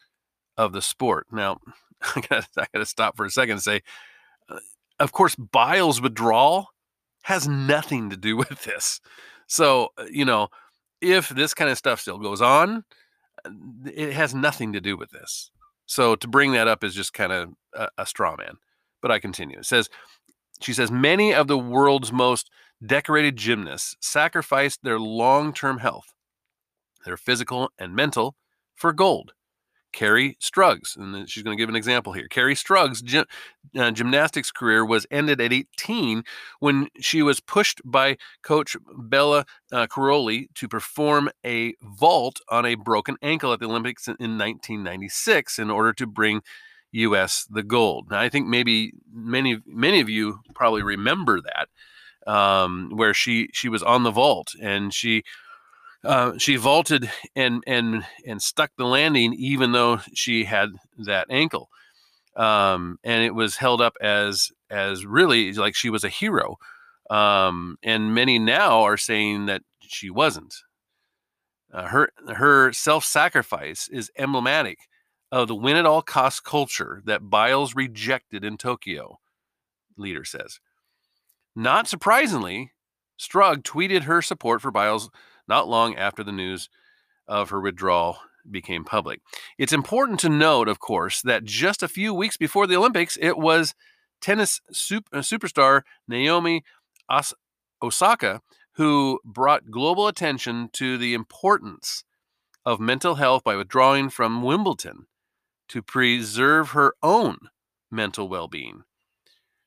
of 0.56 0.72
the 0.72 0.82
sport. 0.82 1.26
Now, 1.30 1.58
I 2.02 2.22
got 2.28 2.46
to 2.74 2.86
stop 2.86 3.16
for 3.16 3.26
a 3.26 3.30
second 3.30 3.54
and 3.54 3.62
say, 3.62 3.80
uh, 4.48 4.58
of 4.98 5.12
course, 5.12 5.34
Biles 5.34 6.00
withdrawal 6.00 6.68
has 7.22 7.48
nothing 7.48 8.10
to 8.10 8.16
do 8.16 8.36
with 8.42 8.64
this. 8.64 9.00
So, 9.46 9.88
uh, 9.98 10.04
you 10.10 10.24
know, 10.24 10.48
if 11.00 11.28
this 11.28 11.54
kind 11.54 11.70
of 11.70 11.78
stuff 11.78 12.00
still 12.00 12.18
goes 12.18 12.40
on, 12.40 12.84
uh, 13.44 13.50
it 13.86 14.12
has 14.12 14.34
nothing 14.34 14.72
to 14.72 14.80
do 14.80 14.96
with 14.96 15.10
this. 15.10 15.50
So 15.86 16.14
to 16.16 16.28
bring 16.28 16.52
that 16.52 16.68
up 16.68 16.84
is 16.84 16.94
just 16.94 17.12
kind 17.12 17.32
of 17.32 17.50
a, 17.74 17.88
a 17.98 18.06
straw 18.06 18.36
man. 18.36 18.54
But 19.00 19.10
I 19.10 19.18
continue. 19.18 19.58
It 19.58 19.66
says, 19.66 19.88
she 20.60 20.72
says, 20.72 20.92
many 20.92 21.34
of 21.34 21.48
the 21.48 21.58
world's 21.58 22.12
most 22.12 22.50
decorated 22.84 23.36
gymnasts 23.36 23.96
sacrificed 24.00 24.80
their 24.82 24.98
long 24.98 25.52
term 25.52 25.78
health 25.78 26.14
their 27.04 27.16
physical 27.16 27.70
and 27.78 27.94
mental, 27.94 28.36
for 28.74 28.92
gold. 28.92 29.32
Kerri 29.92 30.36
Strug's, 30.38 30.96
and 30.96 31.28
she's 31.28 31.42
going 31.42 31.56
to 31.56 31.60
give 31.60 31.68
an 31.68 31.76
example 31.76 32.12
here. 32.12 32.28
Kerri 32.28 32.56
Strug's 32.56 33.02
gy- 33.02 33.24
uh, 33.76 33.90
gymnastics 33.90 34.50
career 34.50 34.84
was 34.84 35.06
ended 35.10 35.40
at 35.40 35.52
18 35.52 36.24
when 36.60 36.88
she 37.00 37.22
was 37.22 37.40
pushed 37.40 37.80
by 37.84 38.16
coach 38.42 38.76
Bela 38.96 39.44
uh, 39.72 39.86
Karolyi 39.86 40.48
to 40.54 40.68
perform 40.68 41.30
a 41.44 41.74
vault 41.82 42.40
on 42.48 42.66
a 42.66 42.74
broken 42.74 43.16
ankle 43.22 43.52
at 43.52 43.60
the 43.60 43.66
Olympics 43.66 44.08
in, 44.08 44.12
in 44.18 44.38
1996 44.38 45.58
in 45.58 45.70
order 45.70 45.92
to 45.92 46.06
bring 46.06 46.42
U.S. 46.92 47.46
the 47.50 47.62
gold. 47.62 48.10
Now, 48.10 48.20
I 48.20 48.28
think 48.28 48.46
maybe 48.46 48.92
many 49.12 49.58
many 49.66 50.00
of 50.00 50.08
you 50.08 50.40
probably 50.54 50.82
remember 50.82 51.40
that, 51.40 52.30
um, 52.30 52.90
where 52.94 53.14
she 53.14 53.48
she 53.52 53.68
was 53.68 53.82
on 53.82 54.02
the 54.02 54.10
vault 54.10 54.52
and 54.60 54.92
she 54.92 55.22
uh, 56.04 56.38
she 56.38 56.56
vaulted 56.56 57.10
and 57.36 57.62
and 57.66 58.04
and 58.26 58.42
stuck 58.42 58.72
the 58.78 58.86
landing 58.86 59.34
even 59.34 59.72
though 59.72 60.00
she 60.14 60.44
had 60.44 60.70
that 60.98 61.26
ankle 61.30 61.68
um, 62.36 62.98
and 63.04 63.24
it 63.24 63.34
was 63.34 63.56
held 63.56 63.80
up 63.82 63.96
as 64.00 64.50
as 64.70 65.06
really 65.06 65.52
like 65.54 65.74
she 65.76 65.90
was 65.90 66.04
a 66.04 66.08
hero 66.10 66.56
Um, 67.10 67.78
and 67.82 68.14
many 68.14 68.38
now 68.38 68.82
are 68.82 68.96
saying 68.98 69.46
that 69.46 69.62
she 69.82 70.10
wasn't. 70.10 70.54
Uh, 71.72 71.88
her 71.88 72.10
her 72.36 72.72
self 72.72 73.04
sacrifice 73.04 73.88
is 73.90 74.10
emblematic 74.18 74.78
of 75.32 75.48
the 75.48 75.54
win 75.56 75.76
at 75.76 75.86
all 75.86 76.02
costs 76.02 76.40
culture 76.40 77.02
that 77.06 77.30
Biles 77.30 77.74
rejected 77.74 78.44
in 78.44 78.58
Tokyo, 78.58 79.20
leader 79.96 80.24
says. 80.24 80.60
Not 81.56 81.88
surprisingly, 81.88 82.72
Strug 83.20 83.62
tweeted 83.62 84.04
her 84.04 84.22
support 84.22 84.62
for 84.62 84.70
Biles 84.70 85.10
not 85.52 85.68
long 85.68 85.94
after 85.96 86.24
the 86.24 86.32
news 86.32 86.70
of 87.28 87.50
her 87.50 87.60
withdrawal 87.60 88.16
became 88.50 88.84
public. 88.84 89.20
It's 89.58 89.72
important 89.72 90.18
to 90.20 90.30
note, 90.30 90.66
of 90.66 90.80
course, 90.80 91.20
that 91.20 91.44
just 91.44 91.82
a 91.82 91.88
few 91.88 92.14
weeks 92.14 92.38
before 92.38 92.66
the 92.66 92.76
Olympics, 92.76 93.18
it 93.20 93.36
was 93.36 93.74
tennis 94.22 94.62
uh, 94.70 95.18
superstar 95.18 95.82
Naomi 96.08 96.64
Os- 97.10 97.34
Osaka 97.82 98.40
who 98.76 99.20
brought 99.26 99.70
global 99.70 100.08
attention 100.08 100.70
to 100.72 100.96
the 100.96 101.12
importance 101.12 102.02
of 102.64 102.80
mental 102.80 103.16
health 103.16 103.44
by 103.44 103.54
withdrawing 103.54 104.08
from 104.08 104.42
Wimbledon 104.42 105.06
to 105.68 105.82
preserve 105.82 106.70
her 106.70 106.94
own 107.02 107.36
mental 107.90 108.26
well 108.26 108.48
being. 108.48 108.84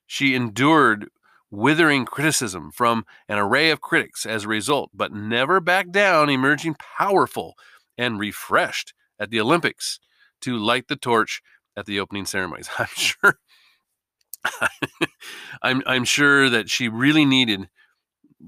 She 0.08 0.34
endured 0.34 1.10
withering 1.56 2.06
criticism 2.06 2.72
from 2.72 3.06
an 3.28 3.38
array 3.38 3.70
of 3.70 3.82
critics 3.82 4.26
as 4.26 4.44
a 4.44 4.48
result, 4.50 4.92
but 4.94 5.14
never 5.14 5.60
backed 5.60 5.92
down, 5.92 6.30
emerging 6.30 6.76
powerful 6.98 7.56
and 7.98 8.20
refreshed 8.20 8.94
at 9.20 9.30
the 9.30 9.40
Olympics 9.40 10.00
to 10.42 10.58
light 10.58 10.88
the 10.88 10.96
torch 10.96 11.42
at 11.78 11.86
the 11.86 12.00
opening 12.00 12.26
ceremonies. 12.26 12.70
I'm 12.80 12.88
sure 12.96 13.40
I'm 15.62 15.82
I'm 15.86 16.04
sure 16.04 16.50
that 16.50 16.70
she 16.70 16.88
really 16.88 17.26
needed 17.26 17.68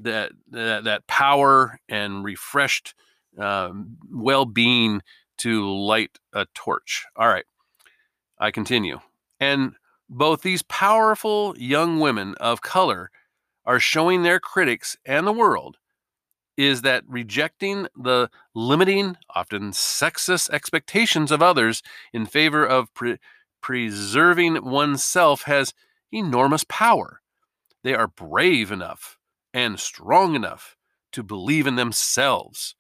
that 0.02 0.32
that, 0.52 0.84
that 0.84 1.08
power 1.08 1.80
and 1.90 2.24
refreshed 2.24 2.94
um, 3.38 3.98
well-being 4.12 5.02
to 5.38 5.70
light 5.70 6.18
a 6.34 6.46
torch. 6.54 7.06
All 7.16 7.28
right. 7.28 7.46
I 8.40 8.52
continue. 8.52 9.00
And 9.40 9.74
both 10.10 10.42
these 10.42 10.62
powerful 10.64 11.56
young 11.58 12.00
women 12.00 12.36
of 12.40 12.62
color 12.62 13.12
are 13.66 13.80
showing 13.80 14.24
their 14.24 14.40
critics 14.40 14.98
and 15.06 15.28
the 15.28 15.34
world 15.34 15.78
is 16.56 16.82
that 16.82 17.04
rejecting 17.08 17.88
the 17.96 18.30
limiting, 18.56 19.16
often 19.36 19.72
sexist 19.72 20.50
expectations 20.50 21.32
of 21.32 21.42
others 21.42 21.84
in 22.12 22.26
favor 22.26 22.66
of 22.66 22.92
pre- 22.96 23.18
preserving 23.62 24.66
oneself 24.66 25.44
has 25.44 25.74
enormous 26.12 26.66
power. 26.68 27.22
They 27.84 27.94
are 27.94 28.08
brave 28.08 28.72
enough 28.72 29.18
and 29.54 29.80
strong 29.80 30.36
enough 30.36 30.76
to 31.12 31.22
believe 31.22 31.68
in 31.68 31.76
themselves, 31.76 32.76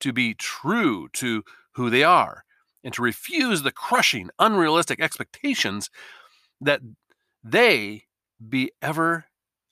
to 0.00 0.12
be 0.12 0.34
true 0.34 1.08
to 1.14 1.44
who 1.72 1.90
they 1.90 2.02
are, 2.02 2.44
and 2.82 2.94
to 2.94 3.02
refuse 3.02 3.62
the 3.62 3.72
crushing, 3.72 4.30
unrealistic 4.38 5.00
expectations 5.00 5.90
that 6.60 6.80
they 7.42 8.04
be 8.46 8.70
ever 8.82 9.26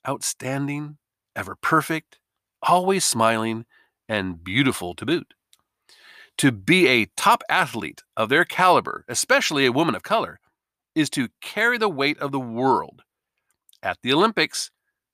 outstanding, 0.07 0.97
ever 1.35 1.55
perfect, 1.55 2.19
always 2.61 3.05
smiling, 3.05 3.65
and 4.07 4.43
beautiful 4.43 4.95
to 4.95 5.05
boot. 5.05 5.33
To 6.37 6.51
be 6.51 6.87
a 6.87 7.09
top 7.17 7.43
athlete 7.49 8.03
of 8.15 8.29
their 8.29 8.45
caliber, 8.45 9.03
especially 9.07 9.65
a 9.65 9.71
woman 9.71 9.95
of 9.95 10.03
color, 10.03 10.39
is 10.95 11.09
to 11.11 11.29
carry 11.41 11.77
the 11.77 11.89
weight 11.89 12.17
of 12.19 12.31
the 12.31 12.39
world. 12.39 13.03
At 13.81 13.97
the 14.01 14.13
Olympics, 14.13 14.71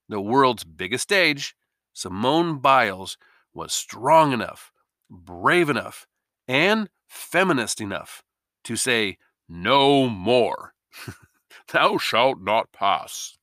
the 0.10 0.22
world's 0.22 0.64
biggest 0.64 1.04
stage, 1.04 1.56
Simone 1.94 2.60
Biles 2.60 3.18
was 3.54 3.74
strong 3.74 4.34
enough, 4.34 4.72
brave 5.10 5.70
enough, 5.70 6.08
and 6.48 6.90
feminist 7.08 7.80
enough 7.80 8.24
to 8.64 8.76
say, 8.76 9.18
No 9.48 10.10
more. 10.10 10.74
Thou 11.72 11.98
shalt 11.98 12.42
not 12.42 12.72
pass. 12.72 13.38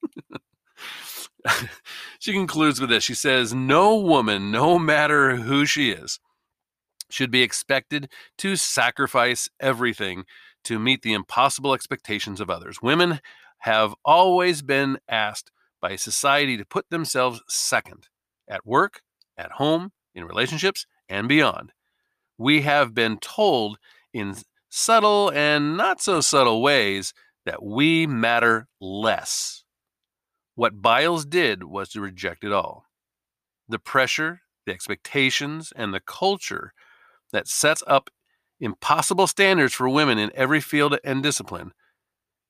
she 2.18 2.32
concludes 2.32 2.80
with 2.80 2.90
this. 2.90 3.04
She 3.04 3.14
says, 3.14 3.54
No 3.54 3.96
woman, 3.96 4.50
no 4.50 4.78
matter 4.78 5.36
who 5.36 5.66
she 5.66 5.90
is, 5.90 6.20
should 7.08 7.30
be 7.30 7.42
expected 7.42 8.10
to 8.38 8.56
sacrifice 8.56 9.48
everything 9.58 10.24
to 10.64 10.78
meet 10.78 11.02
the 11.02 11.12
impossible 11.12 11.74
expectations 11.74 12.40
of 12.40 12.50
others. 12.50 12.82
Women 12.82 13.20
have 13.58 13.94
always 14.04 14.62
been 14.62 14.98
asked 15.08 15.50
by 15.80 15.96
society 15.96 16.56
to 16.56 16.64
put 16.64 16.90
themselves 16.90 17.42
second 17.48 18.08
at 18.48 18.66
work, 18.66 19.02
at 19.36 19.52
home, 19.52 19.92
in 20.14 20.24
relationships, 20.24 20.86
and 21.08 21.28
beyond. 21.28 21.72
We 22.38 22.62
have 22.62 22.94
been 22.94 23.18
told 23.18 23.78
in 24.12 24.36
subtle 24.68 25.30
and 25.34 25.76
not 25.76 26.00
so 26.00 26.20
subtle 26.20 26.62
ways 26.62 27.12
that 27.50 27.64
we 27.64 28.06
matter 28.06 28.68
less. 28.80 29.64
What 30.54 30.80
Biles 30.80 31.24
did 31.26 31.64
was 31.64 31.88
to 31.88 32.00
reject 32.00 32.44
it 32.44 32.52
all. 32.52 32.84
The 33.68 33.80
pressure, 33.80 34.42
the 34.66 34.72
expectations, 34.72 35.72
and 35.74 35.92
the 35.92 35.98
culture 35.98 36.72
that 37.32 37.48
sets 37.48 37.82
up 37.88 38.08
impossible 38.60 39.26
standards 39.26 39.74
for 39.74 39.88
women 39.88 40.16
in 40.16 40.30
every 40.32 40.60
field 40.60 40.96
and 41.02 41.24
discipline. 41.24 41.72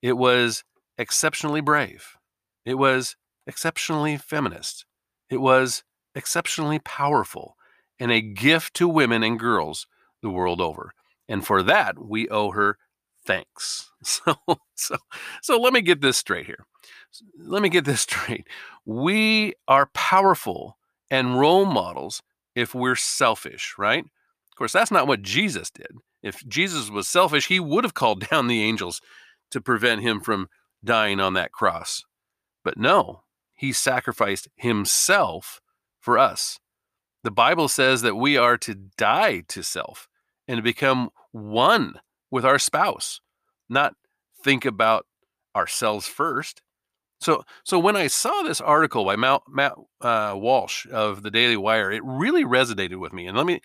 It 0.02 0.18
was 0.18 0.64
exceptionally 0.98 1.62
brave. 1.62 2.18
It 2.66 2.74
was 2.74 3.16
exceptionally 3.46 4.18
feminist. 4.18 4.84
It 5.30 5.40
was 5.40 5.82
exceptionally 6.14 6.78
powerful 6.78 7.56
and 7.98 8.12
a 8.12 8.20
gift 8.20 8.74
to 8.74 8.86
women 8.86 9.22
and 9.22 9.38
girls 9.38 9.86
the 10.22 10.28
world 10.28 10.60
over. 10.60 10.92
And 11.26 11.46
for 11.46 11.62
that, 11.62 11.98
we 11.98 12.28
owe 12.28 12.50
her 12.50 12.76
thanks. 13.26 13.86
So, 14.02 14.34
so, 14.76 14.96
so 15.42 15.60
let 15.60 15.74
me 15.74 15.82
get 15.82 16.00
this 16.00 16.16
straight 16.16 16.46
here. 16.46 16.64
Let 17.38 17.60
me 17.60 17.68
get 17.68 17.84
this 17.84 18.00
straight. 18.08 18.46
We 18.86 19.52
are 19.68 19.90
powerful 19.92 20.78
and 21.10 21.38
role 21.38 21.66
models 21.66 22.22
if 22.54 22.74
we're 22.74 22.96
selfish, 22.96 23.74
right? 23.76 24.02
Of 24.02 24.56
course, 24.56 24.72
that's 24.72 24.90
not 24.90 25.06
what 25.06 25.20
Jesus 25.20 25.70
did. 25.70 25.92
If 26.22 26.46
Jesus 26.48 26.88
was 26.88 27.08
selfish, 27.08 27.48
he 27.48 27.60
would 27.60 27.84
have 27.84 27.92
called 27.92 28.26
down 28.30 28.46
the 28.46 28.62
angels 28.62 29.02
to 29.50 29.60
prevent 29.60 30.00
him 30.00 30.20
from 30.20 30.48
dying 30.82 31.20
on 31.20 31.34
that 31.34 31.52
cross. 31.52 32.04
But 32.64 32.78
no, 32.78 33.24
he 33.54 33.72
sacrificed 33.72 34.48
himself 34.56 35.60
for 35.98 36.18
us. 36.18 36.58
The 37.22 37.30
Bible 37.30 37.68
says 37.68 38.00
that 38.02 38.16
we 38.16 38.38
are 38.38 38.56
to 38.58 38.74
die 38.96 39.42
to 39.48 39.62
self 39.62 40.08
and 40.48 40.62
become 40.62 41.10
one 41.32 42.00
with 42.30 42.44
our 42.44 42.58
spouse, 42.58 43.20
not 43.68 43.94
think 44.42 44.64
about 44.64 45.06
ourselves 45.54 46.06
first. 46.06 46.62
So, 47.20 47.44
so 47.64 47.78
when 47.78 47.96
I 47.96 48.06
saw 48.06 48.42
this 48.42 48.60
article 48.60 49.04
by 49.04 49.16
Matt, 49.16 49.42
Matt 49.48 49.74
uh, 50.00 50.34
Walsh 50.36 50.86
of 50.90 51.22
the 51.22 51.30
Daily 51.30 51.56
Wire, 51.56 51.90
it 51.90 52.02
really 52.04 52.44
resonated 52.44 52.98
with 52.98 53.12
me. 53.12 53.26
And 53.26 53.36
let 53.36 53.46
me 53.46 53.60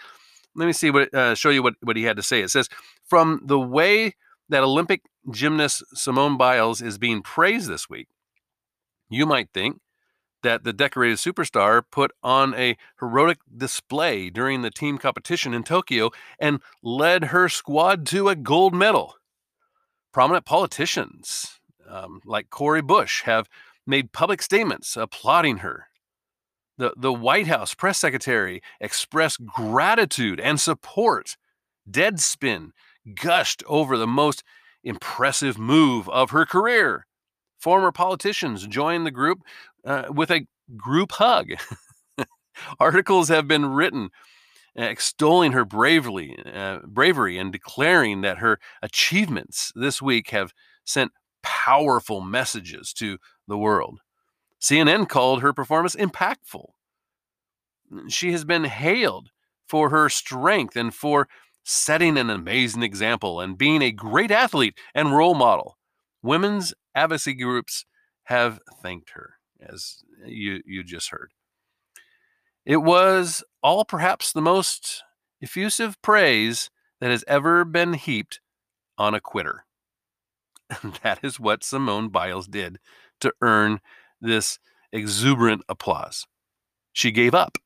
let 0.56 0.66
me 0.66 0.74
see 0.74 0.90
what 0.90 1.14
uh, 1.14 1.36
show 1.36 1.50
you 1.50 1.64
what, 1.64 1.76
what 1.82 1.98
he 1.98 2.04
had 2.04 2.18
to 2.18 2.24
say. 2.24 2.42
It 2.42 2.50
says 2.50 2.70
from 3.06 3.42
the 3.46 3.60
way 3.60 4.16
that 4.50 4.64
Olympic 4.64 5.04
gymnast 5.32 5.84
Simone 5.94 6.38
Biles 6.38 6.82
is 6.82 6.98
being 6.98 7.22
praised 7.22 7.70
this 7.70 7.90
week, 7.90 8.08
you 9.10 9.26
might 9.26 9.50
think 9.54 9.80
that 10.46 10.64
the 10.64 10.74
decorated 10.74 11.18
superstar 11.18 11.84
put 11.92 12.12
on 12.24 12.54
a 12.54 12.78
heroic 13.00 13.40
display 13.58 14.30
during 14.30 14.62
the 14.62 14.72
team 14.72 14.98
competition 14.98 15.54
in 15.54 15.64
Tokyo 15.64 16.12
and 16.40 16.62
led 16.82 17.26
her 17.26 17.50
squad 17.50 18.06
to 18.08 18.30
a 18.30 18.36
gold 18.36 18.74
medal. 18.74 19.16
Prominent 20.14 20.46
politicians 20.46 21.60
um, 21.90 22.22
like 22.26 22.50
Cori 22.50 22.82
Bush 22.82 23.24
have 23.24 23.50
made 23.88 24.14
public 24.14 24.42
statements 24.42 24.96
applauding 24.96 25.58
her 25.58 25.88
the, 26.78 26.94
the 26.96 27.14
White 27.14 27.48
House 27.48 27.74
press 27.74 27.98
secretary 27.98 28.62
expressed 28.80 29.46
gratitude 29.46 30.40
and 30.40 30.60
support. 30.60 31.38
Deadspin 31.90 32.72
gushed 33.16 33.64
over 33.68 33.98
the 33.98 34.08
most 34.08 34.44
impressive 34.84 35.58
move 35.58 36.10
of 36.10 36.32
her 36.32 36.46
career. 36.46 37.06
Former 37.66 37.92
politicians 37.92 38.68
join 38.68 39.06
the 39.06 39.12
group 39.12 39.40
uh, 39.84 40.04
with 40.12 40.30
a 40.30 40.46
group 40.78 41.14
hug. 41.14 41.48
Articles 42.80 43.28
have 43.30 43.48
been 43.48 43.66
written 43.66 44.12
uh, 44.78 44.84
extolling 44.84 45.52
her 45.54 45.66
bravely, 45.66 46.38
uh, 46.46 46.82
bravery 46.86 47.40
and 47.40 47.52
declaring 47.52 48.22
that 48.22 48.38
her 48.38 48.60
achievements 48.84 49.72
this 49.74 50.00
week 50.00 50.30
have 50.30 50.54
sent 50.86 51.12
powerful 51.42 52.22
messages 52.22 52.94
to 52.94 53.18
the 53.48 53.58
world. 53.58 54.00
CNN 54.62 55.10
called 55.10 55.42
her 55.42 55.52
performance 55.52 55.96
impactful. 55.96 56.68
She 58.10 58.32
has 58.32 58.46
been 58.46 58.66
hailed 58.66 59.30
for 59.68 59.90
her 59.90 60.08
strength 60.10 60.76
and 60.76 60.94
for 60.94 61.28
setting 61.64 62.20
an 62.20 62.30
amazing 62.30 62.84
example 62.84 63.42
and 63.42 63.58
being 63.58 63.82
a 63.82 63.92
great 63.92 64.30
athlete 64.30 64.78
and 64.94 65.16
role 65.18 65.34
model. 65.34 65.75
Women's 66.26 66.74
advocacy 66.96 67.36
groups 67.36 67.86
have 68.24 68.60
thanked 68.82 69.12
her. 69.12 69.36
as 69.62 70.04
you, 70.26 70.60
you 70.66 70.84
just 70.84 71.12
heard. 71.12 71.30
It 72.66 72.78
was 72.78 73.44
all 73.62 73.86
perhaps 73.86 74.32
the 74.32 74.42
most 74.42 75.04
effusive 75.40 76.02
praise 76.02 76.72
that 77.00 77.12
has 77.12 77.24
ever 77.28 77.64
been 77.64 77.94
heaped 77.94 78.40
on 78.98 79.14
a 79.14 79.22
quitter. 79.22 79.66
And 80.82 80.96
that 81.04 81.20
is 81.22 81.40
what 81.40 81.64
Simone 81.64 82.10
Biles 82.10 82.48
did 82.48 82.80
to 83.20 83.32
earn 83.40 83.80
this 84.20 84.58
exuberant 84.92 85.62
applause. 85.70 86.26
She 86.92 87.12
gave 87.12 87.36
up. 87.36 87.60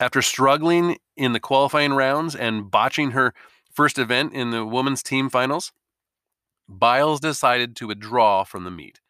After 0.00 0.22
struggling 0.22 0.98
in 1.16 1.34
the 1.34 1.40
qualifying 1.40 1.92
rounds 1.92 2.34
and 2.34 2.68
botching 2.68 3.12
her 3.12 3.32
first 3.72 3.96
event 3.96 4.32
in 4.32 4.50
the 4.50 4.66
women's 4.66 5.04
team 5.04 5.30
finals, 5.30 5.70
Biles 6.68 7.20
decided 7.20 7.76
to 7.76 7.88
withdraw 7.88 8.44
from 8.44 8.64
the 8.64 8.70
meet. 8.70 9.00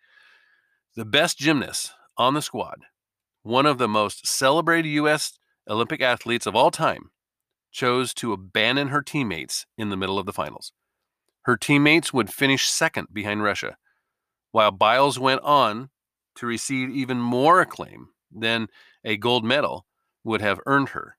The 0.96 1.04
best 1.04 1.38
gymnast 1.38 1.92
on 2.16 2.34
the 2.34 2.42
squad, 2.42 2.84
one 3.42 3.66
of 3.66 3.78
the 3.78 3.88
most 3.88 4.26
celebrated 4.26 4.88
U.S. 4.90 5.38
Olympic 5.68 6.00
athletes 6.00 6.46
of 6.46 6.54
all 6.54 6.70
time, 6.70 7.10
chose 7.72 8.14
to 8.14 8.32
abandon 8.32 8.88
her 8.88 9.02
teammates 9.02 9.66
in 9.76 9.90
the 9.90 9.96
middle 9.96 10.18
of 10.18 10.26
the 10.26 10.32
finals. 10.32 10.72
Her 11.42 11.56
teammates 11.56 12.12
would 12.12 12.32
finish 12.32 12.68
second 12.68 13.08
behind 13.12 13.42
Russia, 13.42 13.76
while 14.52 14.70
Biles 14.70 15.18
went 15.18 15.40
on 15.42 15.90
to 16.36 16.46
receive 16.46 16.90
even 16.90 17.20
more 17.20 17.60
acclaim 17.60 18.08
than 18.32 18.68
a 19.04 19.16
gold 19.16 19.44
medal 19.44 19.86
would 20.22 20.40
have 20.40 20.60
earned 20.66 20.90
her. 20.90 21.16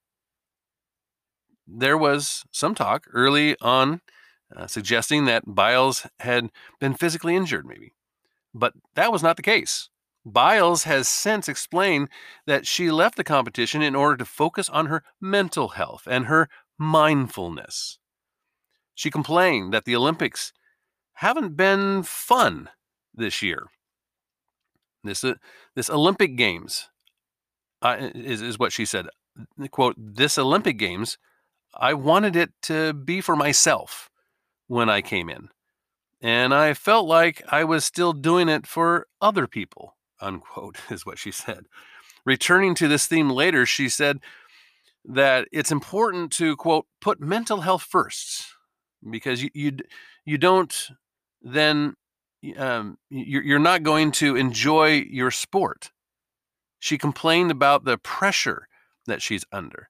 There 1.66 1.96
was 1.96 2.44
some 2.50 2.74
talk 2.74 3.06
early 3.12 3.56
on 3.60 4.00
uh, 4.54 4.66
suggesting 4.66 5.24
that 5.24 5.42
Biles 5.46 6.06
had 6.20 6.50
been 6.80 6.94
physically 6.94 7.34
injured, 7.34 7.66
maybe. 7.66 7.94
But 8.54 8.74
that 8.94 9.12
was 9.12 9.22
not 9.22 9.36
the 9.36 9.42
case. 9.42 9.88
Biles 10.24 10.84
has 10.84 11.08
since 11.08 11.48
explained 11.48 12.08
that 12.46 12.66
she 12.66 12.90
left 12.90 13.16
the 13.16 13.24
competition 13.24 13.80
in 13.82 13.94
order 13.94 14.16
to 14.16 14.24
focus 14.24 14.68
on 14.68 14.86
her 14.86 15.02
mental 15.20 15.68
health 15.68 16.08
and 16.10 16.26
her 16.26 16.48
mindfulness. 16.78 17.98
She 18.94 19.10
complained 19.10 19.72
that 19.72 19.84
the 19.84 19.94
Olympics 19.94 20.52
haven't 21.14 21.56
been 21.56 22.02
fun 22.02 22.70
this 23.14 23.40
year. 23.40 23.66
This, 25.04 25.22
uh, 25.22 25.34
this 25.76 25.88
Olympic 25.88 26.36
Games 26.36 26.88
uh, 27.82 27.96
is, 28.14 28.42
is 28.42 28.58
what 28.58 28.72
she 28.72 28.84
said. 28.84 29.06
Quote, 29.70 29.94
this 29.96 30.38
Olympic 30.38 30.76
Games, 30.76 31.18
I 31.74 31.94
wanted 31.94 32.34
it 32.34 32.50
to 32.62 32.92
be 32.92 33.20
for 33.20 33.36
myself 33.36 34.10
when 34.66 34.88
I 34.88 35.00
came 35.00 35.28
in. 35.28 35.48
And 36.20 36.54
I 36.54 36.74
felt 36.74 37.06
like 37.06 37.42
I 37.48 37.64
was 37.64 37.84
still 37.84 38.12
doing 38.12 38.48
it 38.48 38.66
for 38.66 39.06
other 39.20 39.46
people, 39.46 39.96
unquote, 40.20 40.78
is 40.90 41.04
what 41.04 41.18
she 41.18 41.30
said. 41.30 41.66
Returning 42.24 42.74
to 42.76 42.88
this 42.88 43.06
theme 43.06 43.30
later, 43.30 43.66
she 43.66 43.88
said 43.88 44.18
that 45.04 45.46
it's 45.52 45.70
important 45.70 46.32
to, 46.32 46.56
quote, 46.56 46.86
put 47.00 47.20
mental 47.20 47.60
health 47.60 47.82
first 47.82 48.46
because 49.08 49.42
you, 49.42 49.50
you, 49.54 49.76
you 50.24 50.38
don't 50.38 50.88
then, 51.42 51.94
um, 52.56 52.98
you're, 53.08 53.42
you're 53.42 53.58
not 53.60 53.84
going 53.84 54.10
to 54.12 54.34
enjoy 54.34 55.04
your 55.08 55.30
sport. 55.30 55.92
She 56.80 56.98
complained 56.98 57.52
about 57.52 57.84
the 57.84 57.98
pressure 57.98 58.66
that 59.06 59.22
she's 59.22 59.44
under. 59.52 59.88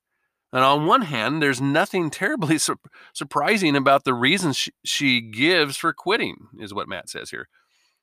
And 0.57 0.65
on 0.65 0.87
one 0.87 1.03
hand, 1.03 1.43
there's 1.43 1.61
nothing 1.61 2.09
terribly 2.09 2.57
su- 2.67 2.81
surprising 3.13 3.77
about 3.77 4.05
the 4.05 4.15
reasons 4.15 4.57
she, 4.57 4.73
she 4.87 5.21
gives 5.21 5.77
for 5.77 5.93
quitting, 5.93 6.47
is 6.59 6.73
what 6.73 6.89
Matt 6.89 7.11
says 7.11 7.29
here. 7.29 7.51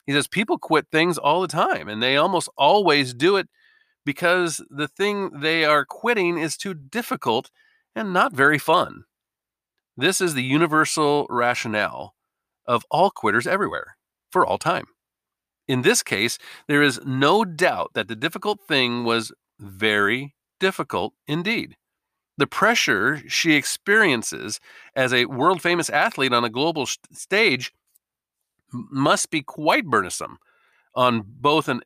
He 0.06 0.14
says 0.14 0.28
people 0.28 0.60
quit 0.60 0.86
things 0.92 1.18
all 1.18 1.42
the 1.42 1.48
time, 1.48 1.90
and 1.90 2.02
they 2.02 2.16
almost 2.16 2.50
always 2.56 3.16
do 3.16 3.38
it 3.38 3.50
because 4.06 4.64
the 4.70 4.88
thing 4.88 5.32
they 5.40 5.66
are 5.66 5.84
quitting 5.84 6.38
is 6.38 6.56
too 6.56 6.76
difficult 6.76 7.50
and 7.96 8.14
not 8.14 8.34
very 8.34 8.60
fun. 8.60 9.06
This 9.98 10.22
is 10.22 10.36
the 10.36 10.44
universal 10.44 11.26
rationale 11.32 12.14
of 12.68 12.86
all 12.92 13.10
quitters 13.10 13.48
everywhere 13.48 13.98
for 14.30 14.46
all 14.46 14.60
time. 14.60 14.86
In 15.68 15.82
this 15.82 16.04
case, 16.04 16.38
there 16.68 16.84
is 16.84 17.02
no 17.04 17.46
doubt 17.46 17.94
that 17.96 18.08
the 18.08 18.16
difficult 18.16 18.60
thing 18.68 19.06
was 19.06 19.32
very 19.60 20.36
difficult 20.60 21.16
indeed. 21.28 21.78
The 22.38 22.48
pressure 22.48 23.22
she 23.28 23.54
experiences 23.54 24.60
as 24.96 25.14
a 25.14 25.26
world 25.26 25.62
famous 25.62 25.90
athlete 25.90 26.34
on 26.34 26.44
a 26.44 26.50
global 26.50 26.88
stage 27.12 27.74
must 28.72 29.30
be 29.30 29.42
quite 29.42 29.86
burdensome 29.86 30.40
on 30.96 31.24
both 31.26 31.68
an, 31.68 31.82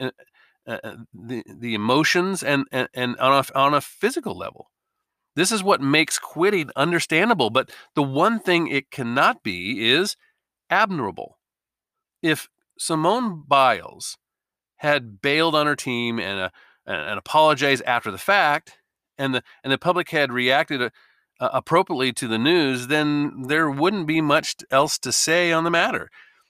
uh, 0.66 0.96
the, 1.14 1.44
the 1.48 1.74
emotions 1.74 2.44
and, 2.44 2.66
and, 2.72 2.88
and 2.94 3.18
on, 3.18 3.44
a, 3.44 3.58
on 3.58 3.74
a 3.74 3.82
physical 3.82 4.38
level. 4.38 4.70
This 5.36 5.52
is 5.52 5.64
what 5.64 5.82
makes 5.82 6.18
quitting 6.18 6.70
understandable, 6.76 7.50
but 7.50 7.70
the 7.94 8.04
one 8.04 8.40
thing 8.40 8.68
it 8.68 8.90
cannot 8.90 9.44
be 9.44 9.88
is 9.88 10.16
admirable. 10.70 11.38
If 12.22 12.50
Simone 12.80 13.44
Biles 13.48 14.18
had 14.78 15.22
bailed 15.22 15.56
on 15.56 15.68
her 15.68 15.76
team 15.76 16.20
and, 16.20 16.40
uh, 16.40 16.50
and 16.86 17.20
apologized 17.20 17.84
after 17.84 18.12
the 18.12 18.18
fact, 18.18 18.78
and 19.18 19.36
the 19.36 19.44
and 19.64 19.72
the 19.72 19.78
public 19.78 20.10
had 20.10 20.32
reacted 20.32 20.82
uh, 20.82 20.90
appropriately 21.40 22.14
to 22.14 22.28
the 22.28 22.38
news, 22.38 22.88
then 22.88 23.44
there 23.48 23.70
wouldn't 23.70 24.08
be 24.08 24.22
much 24.22 24.56
else 24.72 24.98
to 25.00 25.12
say 25.12 25.52
on 25.52 25.64
the 25.64 25.72
matter. 25.72 26.10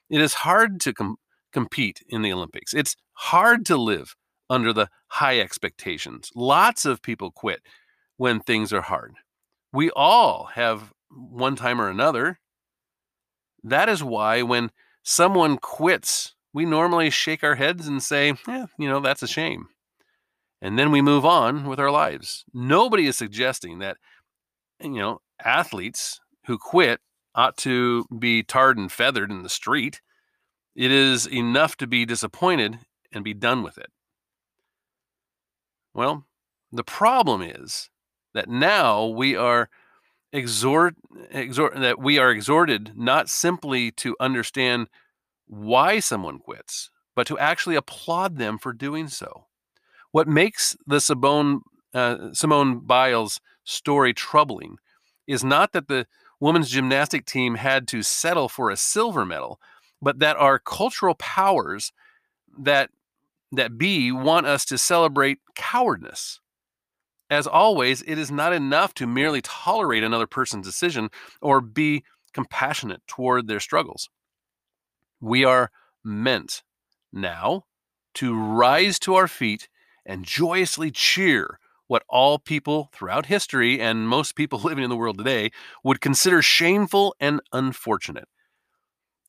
It 0.10 0.22
is 0.22 0.36
hard 0.36 0.80
to 0.82 0.94
com- 0.94 1.18
compete 1.52 2.02
in 2.08 2.22
the 2.22 2.32
Olympics. 2.32 2.74
It's 2.74 2.96
hard 3.14 3.66
to 3.66 3.78
live 3.78 4.16
under 4.50 4.72
the 4.72 4.90
high 5.08 5.40
expectations. 5.40 6.32
Lots 6.36 6.86
of 6.86 7.02
people 7.02 7.32
quit 7.32 7.62
when 8.18 8.40
things 8.40 8.72
are 8.72 8.82
hard. 8.82 9.16
We 9.74 9.90
all 9.92 10.46
have 10.54 10.94
one 11.10 11.56
time 11.56 11.82
or 11.82 11.90
another. 11.90 12.40
That 13.64 13.90
is 13.90 14.04
why 14.04 14.42
when 14.42 14.72
someone 15.04 15.58
quits, 15.58 16.36
we 16.54 16.66
normally 16.66 17.10
shake 17.10 17.44
our 17.44 17.56
heads 17.56 17.88
and 17.88 18.02
say, 18.02 18.34
"Yeah, 18.48 18.68
you 18.78 18.88
know, 18.88 19.00
that's 19.00 19.24
a 19.24 19.28
shame." 19.28 19.68
And 20.62 20.78
then 20.78 20.92
we 20.92 21.02
move 21.02 21.26
on 21.26 21.66
with 21.66 21.80
our 21.80 21.92
lives. 21.92 22.46
Nobody 22.54 23.08
is 23.08 23.18
suggesting 23.18 23.80
that, 23.80 23.98
you 24.82 24.90
know, 24.90 25.22
athletes 25.44 26.20
who 26.46 26.58
quit 26.58 27.00
ought 27.36 27.58
to 27.58 28.06
be 28.18 28.44
tarred 28.44 28.78
and 28.78 28.92
feathered 28.92 29.30
in 29.32 29.44
the 29.44 29.50
street. 29.50 30.02
It 30.76 30.92
is 30.92 31.28
enough 31.28 31.76
to 31.78 31.88
be 31.88 32.06
disappointed 32.06 32.80
and 33.12 33.24
be 33.24 33.34
done 33.34 33.64
with 33.64 33.78
it. 33.78 33.92
Well, 35.94 36.26
the 36.72 36.84
problem 36.84 37.42
is 37.42 37.90
that 38.34 38.50
now 38.50 39.06
we 39.06 39.36
are 39.36 39.70
exhort, 40.32 40.96
exhort 41.32 41.76
that 41.76 42.00
we 42.00 42.20
are 42.20 42.30
exhorted 42.30 42.94
not 42.96 43.30
simply 43.30 43.92
to 43.92 44.16
understand 44.20 44.88
why 45.48 46.00
someone 46.00 46.40
quits, 46.40 46.92
but 47.16 47.26
to 47.28 47.40
actually 47.40 47.76
applaud 47.76 48.38
them 48.38 48.58
for 48.58 48.74
doing 48.74 49.08
so. 49.08 49.47
What 50.18 50.28
makes 50.28 50.76
the 50.88 51.00
Simone, 51.00 51.62
uh, 51.94 52.34
Simone 52.34 52.80
Biles 52.80 53.40
story 53.66 54.16
troubling 54.16 54.78
is 55.28 55.44
not 55.44 55.74
that 55.74 55.90
the 55.90 56.08
women's 56.40 56.72
gymnastic 56.72 57.24
team 57.28 57.54
had 57.54 57.88
to 57.90 58.02
settle 58.02 58.50
for 58.50 58.72
a 58.72 58.78
silver 58.78 59.28
medal, 59.28 59.60
but 60.02 60.18
that 60.18 60.36
our 60.36 60.58
cultural 60.58 61.14
powers 61.14 61.94
that 62.58 62.90
that 63.52 63.78
be 63.78 64.12
want 64.12 64.48
us 64.48 64.66
to 64.66 64.80
celebrate 64.80 65.38
cowardness. 65.54 66.40
As 67.30 67.46
always, 67.46 68.02
it 68.02 68.18
is 68.18 68.32
not 68.32 68.54
enough 68.54 68.96
to 68.96 69.06
merely 69.06 69.44
tolerate 69.44 70.04
another 70.04 70.26
person's 70.26 70.66
decision 70.66 71.12
or 71.44 71.62
be 71.62 72.04
compassionate 72.34 73.04
toward 73.06 73.48
their 73.48 73.60
struggles. 73.60 74.10
We 75.22 75.46
are 75.46 75.70
meant 76.04 76.64
now 77.14 77.66
to 78.16 78.36
rise 78.36 78.98
to 79.02 79.14
our 79.14 79.28
feet 79.28 79.70
and 80.08 80.24
joyously 80.24 80.90
cheer 80.90 81.60
what 81.86 82.04
all 82.10 82.40
people 82.40 82.90
throughout 82.94 83.28
history 83.28 83.80
and 83.80 84.08
most 84.08 84.36
people 84.36 84.60
living 84.64 84.84
in 84.84 84.90
the 84.90 84.96
world 84.96 85.18
today 85.18 85.52
would 85.84 86.02
consider 86.02 86.42
shameful 86.42 87.16
and 87.20 87.42
unfortunate. 87.52 88.28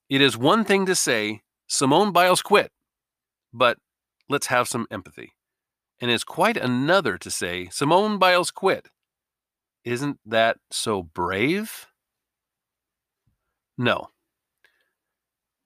It 0.09 0.23
is 0.23 0.39
one 0.39 0.65
thing 0.65 0.87
to 0.87 0.95
say, 0.95 1.43
Simone 1.67 2.13
Biles 2.13 2.41
quit, 2.41 2.73
but 3.53 3.77
let's 4.29 4.47
have 4.47 4.67
some 4.67 4.87
empathy. 4.91 5.33
And 6.01 6.11
it's 6.11 6.25
quite 6.25 6.57
another 6.57 7.19
to 7.19 7.31
say, 7.31 7.69
Simone 7.71 8.19
Biles 8.19 8.51
quit. 8.51 8.89
Isn't 9.85 10.19
that 10.25 10.59
so 10.71 11.03
brave? 11.03 11.87
No. 13.77 14.09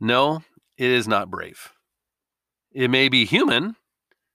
No, 0.00 0.42
it 0.76 0.90
is 0.90 1.06
not 1.06 1.30
brave. 1.30 1.72
It 2.72 2.90
may 2.90 3.08
be 3.08 3.24
human, 3.24 3.76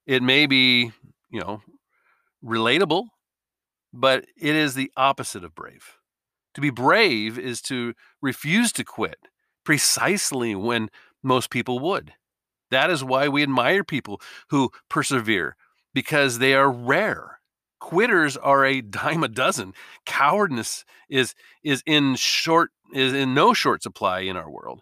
it 0.08 0.24
may 0.24 0.48
be, 0.48 0.94
you 1.30 1.42
know, 1.42 1.62
relatable, 2.44 3.08
but 3.94 4.26
it 4.40 4.56
is 4.56 4.74
the 4.74 4.92
opposite 4.96 5.44
of 5.44 5.54
brave. 5.54 5.98
To 6.56 6.62
be 6.62 6.70
brave 6.70 7.38
is 7.38 7.62
to 7.64 7.94
refuse 8.22 8.72
to 8.74 8.84
quit 8.84 9.18
precisely 9.64 10.56
when 10.56 10.90
most 11.22 11.50
people 11.50 11.78
would. 11.80 12.14
That 12.72 12.90
is 12.90 13.04
why 13.04 13.28
we 13.28 13.44
admire 13.44 13.84
people 13.84 14.22
who 14.50 14.72
persevere 14.90 15.56
because 15.94 16.40
they 16.40 16.54
are 16.54 16.72
rare. 16.72 17.40
Quitters 17.80 18.38
are 18.38 18.66
a 18.66 18.82
dime 18.82 19.24
a 19.24 19.28
dozen. 19.28 19.74
Cowardness 20.06 20.86
is 21.10 21.36
is 21.64 21.84
in 21.86 22.16
short 22.16 22.72
is 22.94 23.14
in 23.14 23.34
no 23.34 23.54
short 23.54 23.84
supply 23.84 24.22
in 24.22 24.38
our 24.38 24.50
world. 24.50 24.82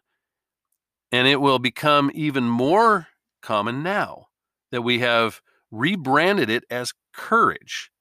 And 1.12 1.28
it 1.28 1.42
will 1.42 1.60
become 1.60 2.12
even 2.14 2.44
more 2.46 3.08
common 3.42 3.84
now 3.84 4.28
that 4.76 4.82
we 4.82 5.00
have 5.00 5.42
rebranded 5.72 6.50
it 6.50 6.66
as 6.70 6.94
courage. 7.14 7.92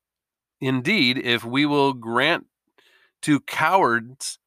Indeed, 0.60 1.18
if 1.18 1.44
we 1.44 1.64
will 1.64 1.92
grant 1.92 2.46
to 3.22 3.38
cowards 3.38 4.40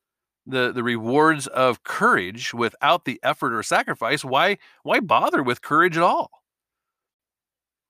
the, 0.45 0.73
the 0.73 0.83
rewards 0.83 1.47
of 1.47 1.83
courage 1.83 2.53
without 2.53 3.05
the 3.05 3.17
effort 3.23 3.53
or 3.53 3.63
sacrifice, 3.63 4.25
why, 4.25 4.57
why 4.83 4.99
bother 4.99 5.41
with 5.41 5.61
courage 5.61 5.95
at 5.95 6.03
all? 6.03 6.29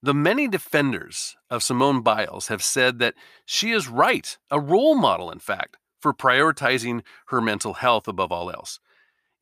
The 0.04 0.14
many 0.14 0.48
defenders 0.48 1.36
of 1.50 1.64
Simone 1.64 2.02
Biles 2.02 2.50
have 2.50 2.62
said 2.62 3.00
that 3.00 3.16
she 3.44 3.72
is 3.72 3.88
right, 3.88 4.38
a 4.52 4.60
role 4.60 4.94
model, 4.94 5.32
in 5.32 5.40
fact, 5.40 5.78
for 6.00 6.14
prioritizing 6.14 7.02
her 7.30 7.42
mental 7.42 7.74
health 7.74 8.08
above 8.08 8.32
all 8.32 8.52
else. 8.52 8.80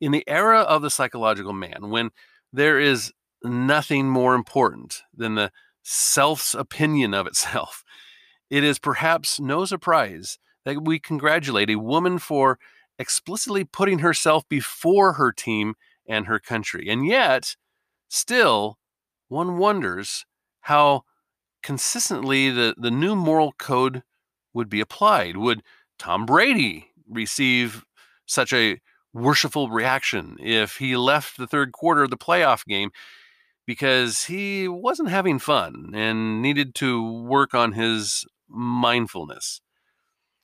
In 0.00 0.12
the 0.12 0.24
era 0.26 0.60
of 0.60 0.80
the 0.80 0.90
psychological 0.90 1.52
man, 1.52 1.90
when 1.90 2.12
there 2.50 2.80
is 2.80 3.12
nothing 3.46 4.08
more 4.08 4.34
important 4.34 5.02
than 5.14 5.34
the 5.34 5.50
self's 5.82 6.54
opinion 6.54 7.14
of 7.14 7.26
itself, 7.26 7.84
it 8.50 8.64
is 8.64 8.78
perhaps 8.78 9.40
no 9.40 9.64
surprise 9.64 10.38
that 10.64 10.84
we 10.84 10.98
congratulate 10.98 11.70
a 11.70 11.76
woman 11.76 12.18
for 12.18 12.58
explicitly 12.98 13.64
putting 13.64 14.00
herself 14.00 14.48
before 14.48 15.14
her 15.14 15.32
team 15.32 15.74
and 16.08 16.26
her 16.26 16.38
country. 16.38 16.88
And 16.88 17.06
yet, 17.06 17.56
still, 18.08 18.78
one 19.28 19.58
wonders 19.58 20.24
how 20.62 21.02
consistently 21.62 22.50
the, 22.50 22.74
the 22.76 22.90
new 22.90 23.14
moral 23.16 23.52
code 23.52 24.02
would 24.54 24.68
be 24.68 24.80
applied. 24.80 25.36
Would 25.36 25.62
Tom 25.98 26.26
Brady 26.26 26.90
receive 27.08 27.84
such 28.26 28.52
a 28.52 28.80
worshipful 29.12 29.70
reaction 29.70 30.36
if 30.40 30.76
he 30.76 30.96
left 30.96 31.36
the 31.36 31.46
third 31.46 31.72
quarter 31.72 32.02
of 32.02 32.10
the 32.10 32.16
playoff 32.16 32.64
game 32.64 32.90
because 33.66 34.24
he 34.24 34.68
wasn't 34.68 35.10
having 35.10 35.38
fun 35.38 35.92
and 35.94 36.40
needed 36.40 36.74
to 36.76 37.22
work 37.22 37.54
on 37.54 37.72
his 37.72 38.24
mindfulness? 38.48 39.60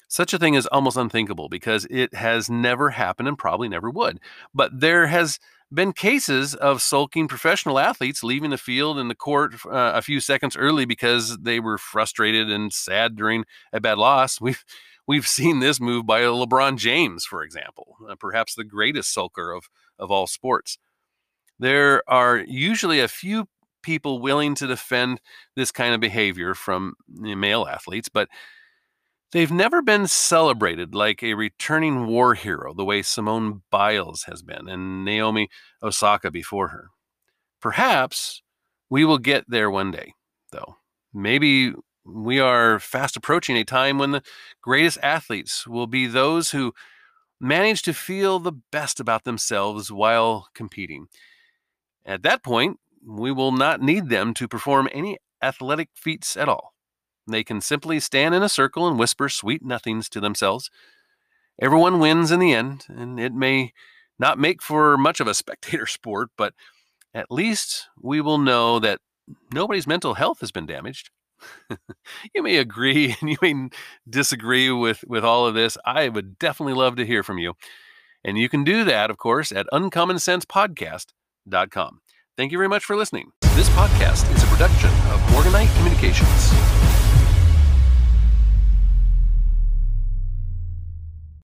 Such 0.09 0.35
a 0.35 0.39
thing 0.39 0.55
is 0.55 0.67
almost 0.67 0.99
unthinkable 0.99 1.49
because 1.49 1.87
it 1.89 2.13
has 2.15 2.51
never 2.51 2.91
happened 2.91 3.29
and 3.29 3.39
probably 3.39 3.69
never 3.69 3.89
would. 3.91 4.21
But 4.53 4.79
there 4.79 5.07
has 5.07 5.39
been 5.73 5.93
cases 5.93 6.55
of 6.55 6.83
sulking 6.83 7.29
professional 7.29 7.79
athletes 7.79 8.23
leaving 8.23 8.51
the 8.51 8.59
field 8.59 8.99
and 8.99 9.09
the 9.09 9.15
court 9.15 9.55
uh, 9.67 9.93
a 9.95 10.03
few 10.03 10.21
seconds 10.21 10.57
early 10.57 10.85
because 10.85 11.39
they 11.39 11.61
were 11.61 11.79
frustrated 11.79 12.51
and 12.51 12.73
sad 12.73 13.17
during 13.17 13.45
a 13.73 13.81
bad 13.81 13.99
loss. 13.99 14.41
We've 14.41 14.65
we've 15.07 15.27
seen 15.27 15.61
this 15.61 15.81
move 15.81 16.07
by 16.07 16.21
LeBron 16.23 16.77
James, 16.77 17.25
for 17.25 17.43
example, 17.43 17.97
uh, 18.09 18.15
perhaps 18.15 18.55
the 18.55 18.65
greatest 18.65 19.17
sulker 19.17 19.57
of 19.57 19.69
of 19.99 20.11
all 20.11 20.27
sports. 20.27 20.79
There 21.62 22.03
are 22.09 22.38
usually 22.38 22.98
a 23.01 23.09
few 23.09 23.46
people 23.83 24.20
willing 24.20 24.55
to 24.57 24.66
defend 24.66 25.20
this 25.55 25.70
kind 25.70 25.94
of 25.94 26.01
behavior 26.01 26.55
from 26.55 26.94
male 27.09 27.66
athletes, 27.66 28.09
but 28.09 28.29
They've 29.33 29.51
never 29.51 29.81
been 29.81 30.07
celebrated 30.09 30.94
like 30.94 31.22
a 31.22 31.33
returning 31.33 32.07
war 32.07 32.35
hero 32.35 32.75
the 32.75 32.85
way 32.85 33.01
Simone 33.01 33.62
Biles 33.70 34.25
has 34.25 34.42
been 34.42 34.68
and 34.68 35.07
Naomi 35.07 35.48
Osaka 35.83 36.31
before 36.31 36.68
her. 36.68 36.90
Perhaps 37.59 38.42
we 38.90 39.07
will 39.07 39.16
get 39.16 39.46
there 39.48 39.70
one 39.70 39.90
day, 39.90 40.12
though. 40.51 40.77
Maybe 41.14 41.72
we 42.05 42.40
are 42.40 42.79
fast 42.79 43.16
approaching 43.16 43.57
a 43.57 43.64
time 43.64 43.96
when 43.96 44.11
the 44.11 44.22
greatest 44.61 44.98
athletes 45.03 45.66
will 45.66 45.87
be 45.87 46.07
those 46.07 46.51
who 46.51 46.75
manage 47.40 47.81
to 47.83 47.94
feel 47.94 48.38
the 48.38 48.53
best 48.70 49.01
about 49.01 49.25
themselves 49.25 49.90
while 49.90 50.48
competing. 50.55 51.07
At 52.05 52.23
that 52.23 52.43
point, 52.43 52.79
we 53.07 53.33
will 53.33 53.53
not 53.53 53.81
need 53.81 54.09
them 54.09 54.35
to 54.35 54.49
perform 54.49 54.88
any 54.93 55.19
athletic 55.43 55.91
feats 55.95 56.37
at 56.37 56.49
all. 56.49 56.73
They 57.27 57.45
can 57.45 57.61
simply 57.61 58.01
stand 58.01 58.35
in 58.35 58.43
a 58.43 58.49
circle 58.49 58.88
and 58.88 58.99
whisper 58.99 59.29
sweet 59.29 59.65
nothings 59.65 60.09
to 60.11 60.21
themselves. 60.21 60.71
Everyone 61.61 62.01
wins 62.01 62.31
in 62.31 62.41
the 62.41 62.53
end, 62.53 62.87
and 62.88 63.21
it 63.21 63.33
may 63.33 63.73
not 64.19 64.38
make 64.38 64.62
for 64.62 64.97
much 64.99 65.21
of 65.21 65.27
a 65.27 65.35
spectator 65.43 65.87
sport, 65.87 66.31
but 66.37 66.55
at 67.15 67.31
least 67.31 67.88
we 68.01 68.21
will 68.21 68.38
know 68.38 68.79
that 68.79 69.01
nobody's 69.53 69.87
mental 69.87 70.15
health 70.15 70.41
has 70.41 70.51
been 70.51 70.67
damaged. 70.67 71.11
you 72.35 72.43
may 72.43 72.57
agree 72.57 73.17
and 73.21 73.31
you 73.31 73.37
may 73.43 73.69
disagree 74.09 74.71
with, 74.71 75.05
with 75.07 75.25
all 75.25 75.47
of 75.47 75.55
this. 75.55 75.77
I 75.85 76.09
would 76.09 76.38
definitely 76.38 76.75
love 76.75 76.97
to 76.97 77.07
hear 77.07 77.23
from 77.23 77.38
you. 77.38 77.55
And 78.25 78.38
you 78.38 78.49
can 78.49 78.62
do 78.62 78.85
that, 78.85 79.11
of 79.11 79.19
course, 79.19 79.51
at 79.51 79.67
uncommonsensepodcast.com. 79.73 81.12
Thank 82.37 82.52
you 82.52 82.59
very 82.59 82.68
much 82.68 82.85
for 82.85 82.96
listening. 82.96 83.31
This 83.55 83.68
podcast 83.70 84.35
is 84.35 84.42
a 84.42 84.46
production 84.46 84.90
of 85.11 85.20
Morganite 85.33 85.74
Communications. 85.76 87.02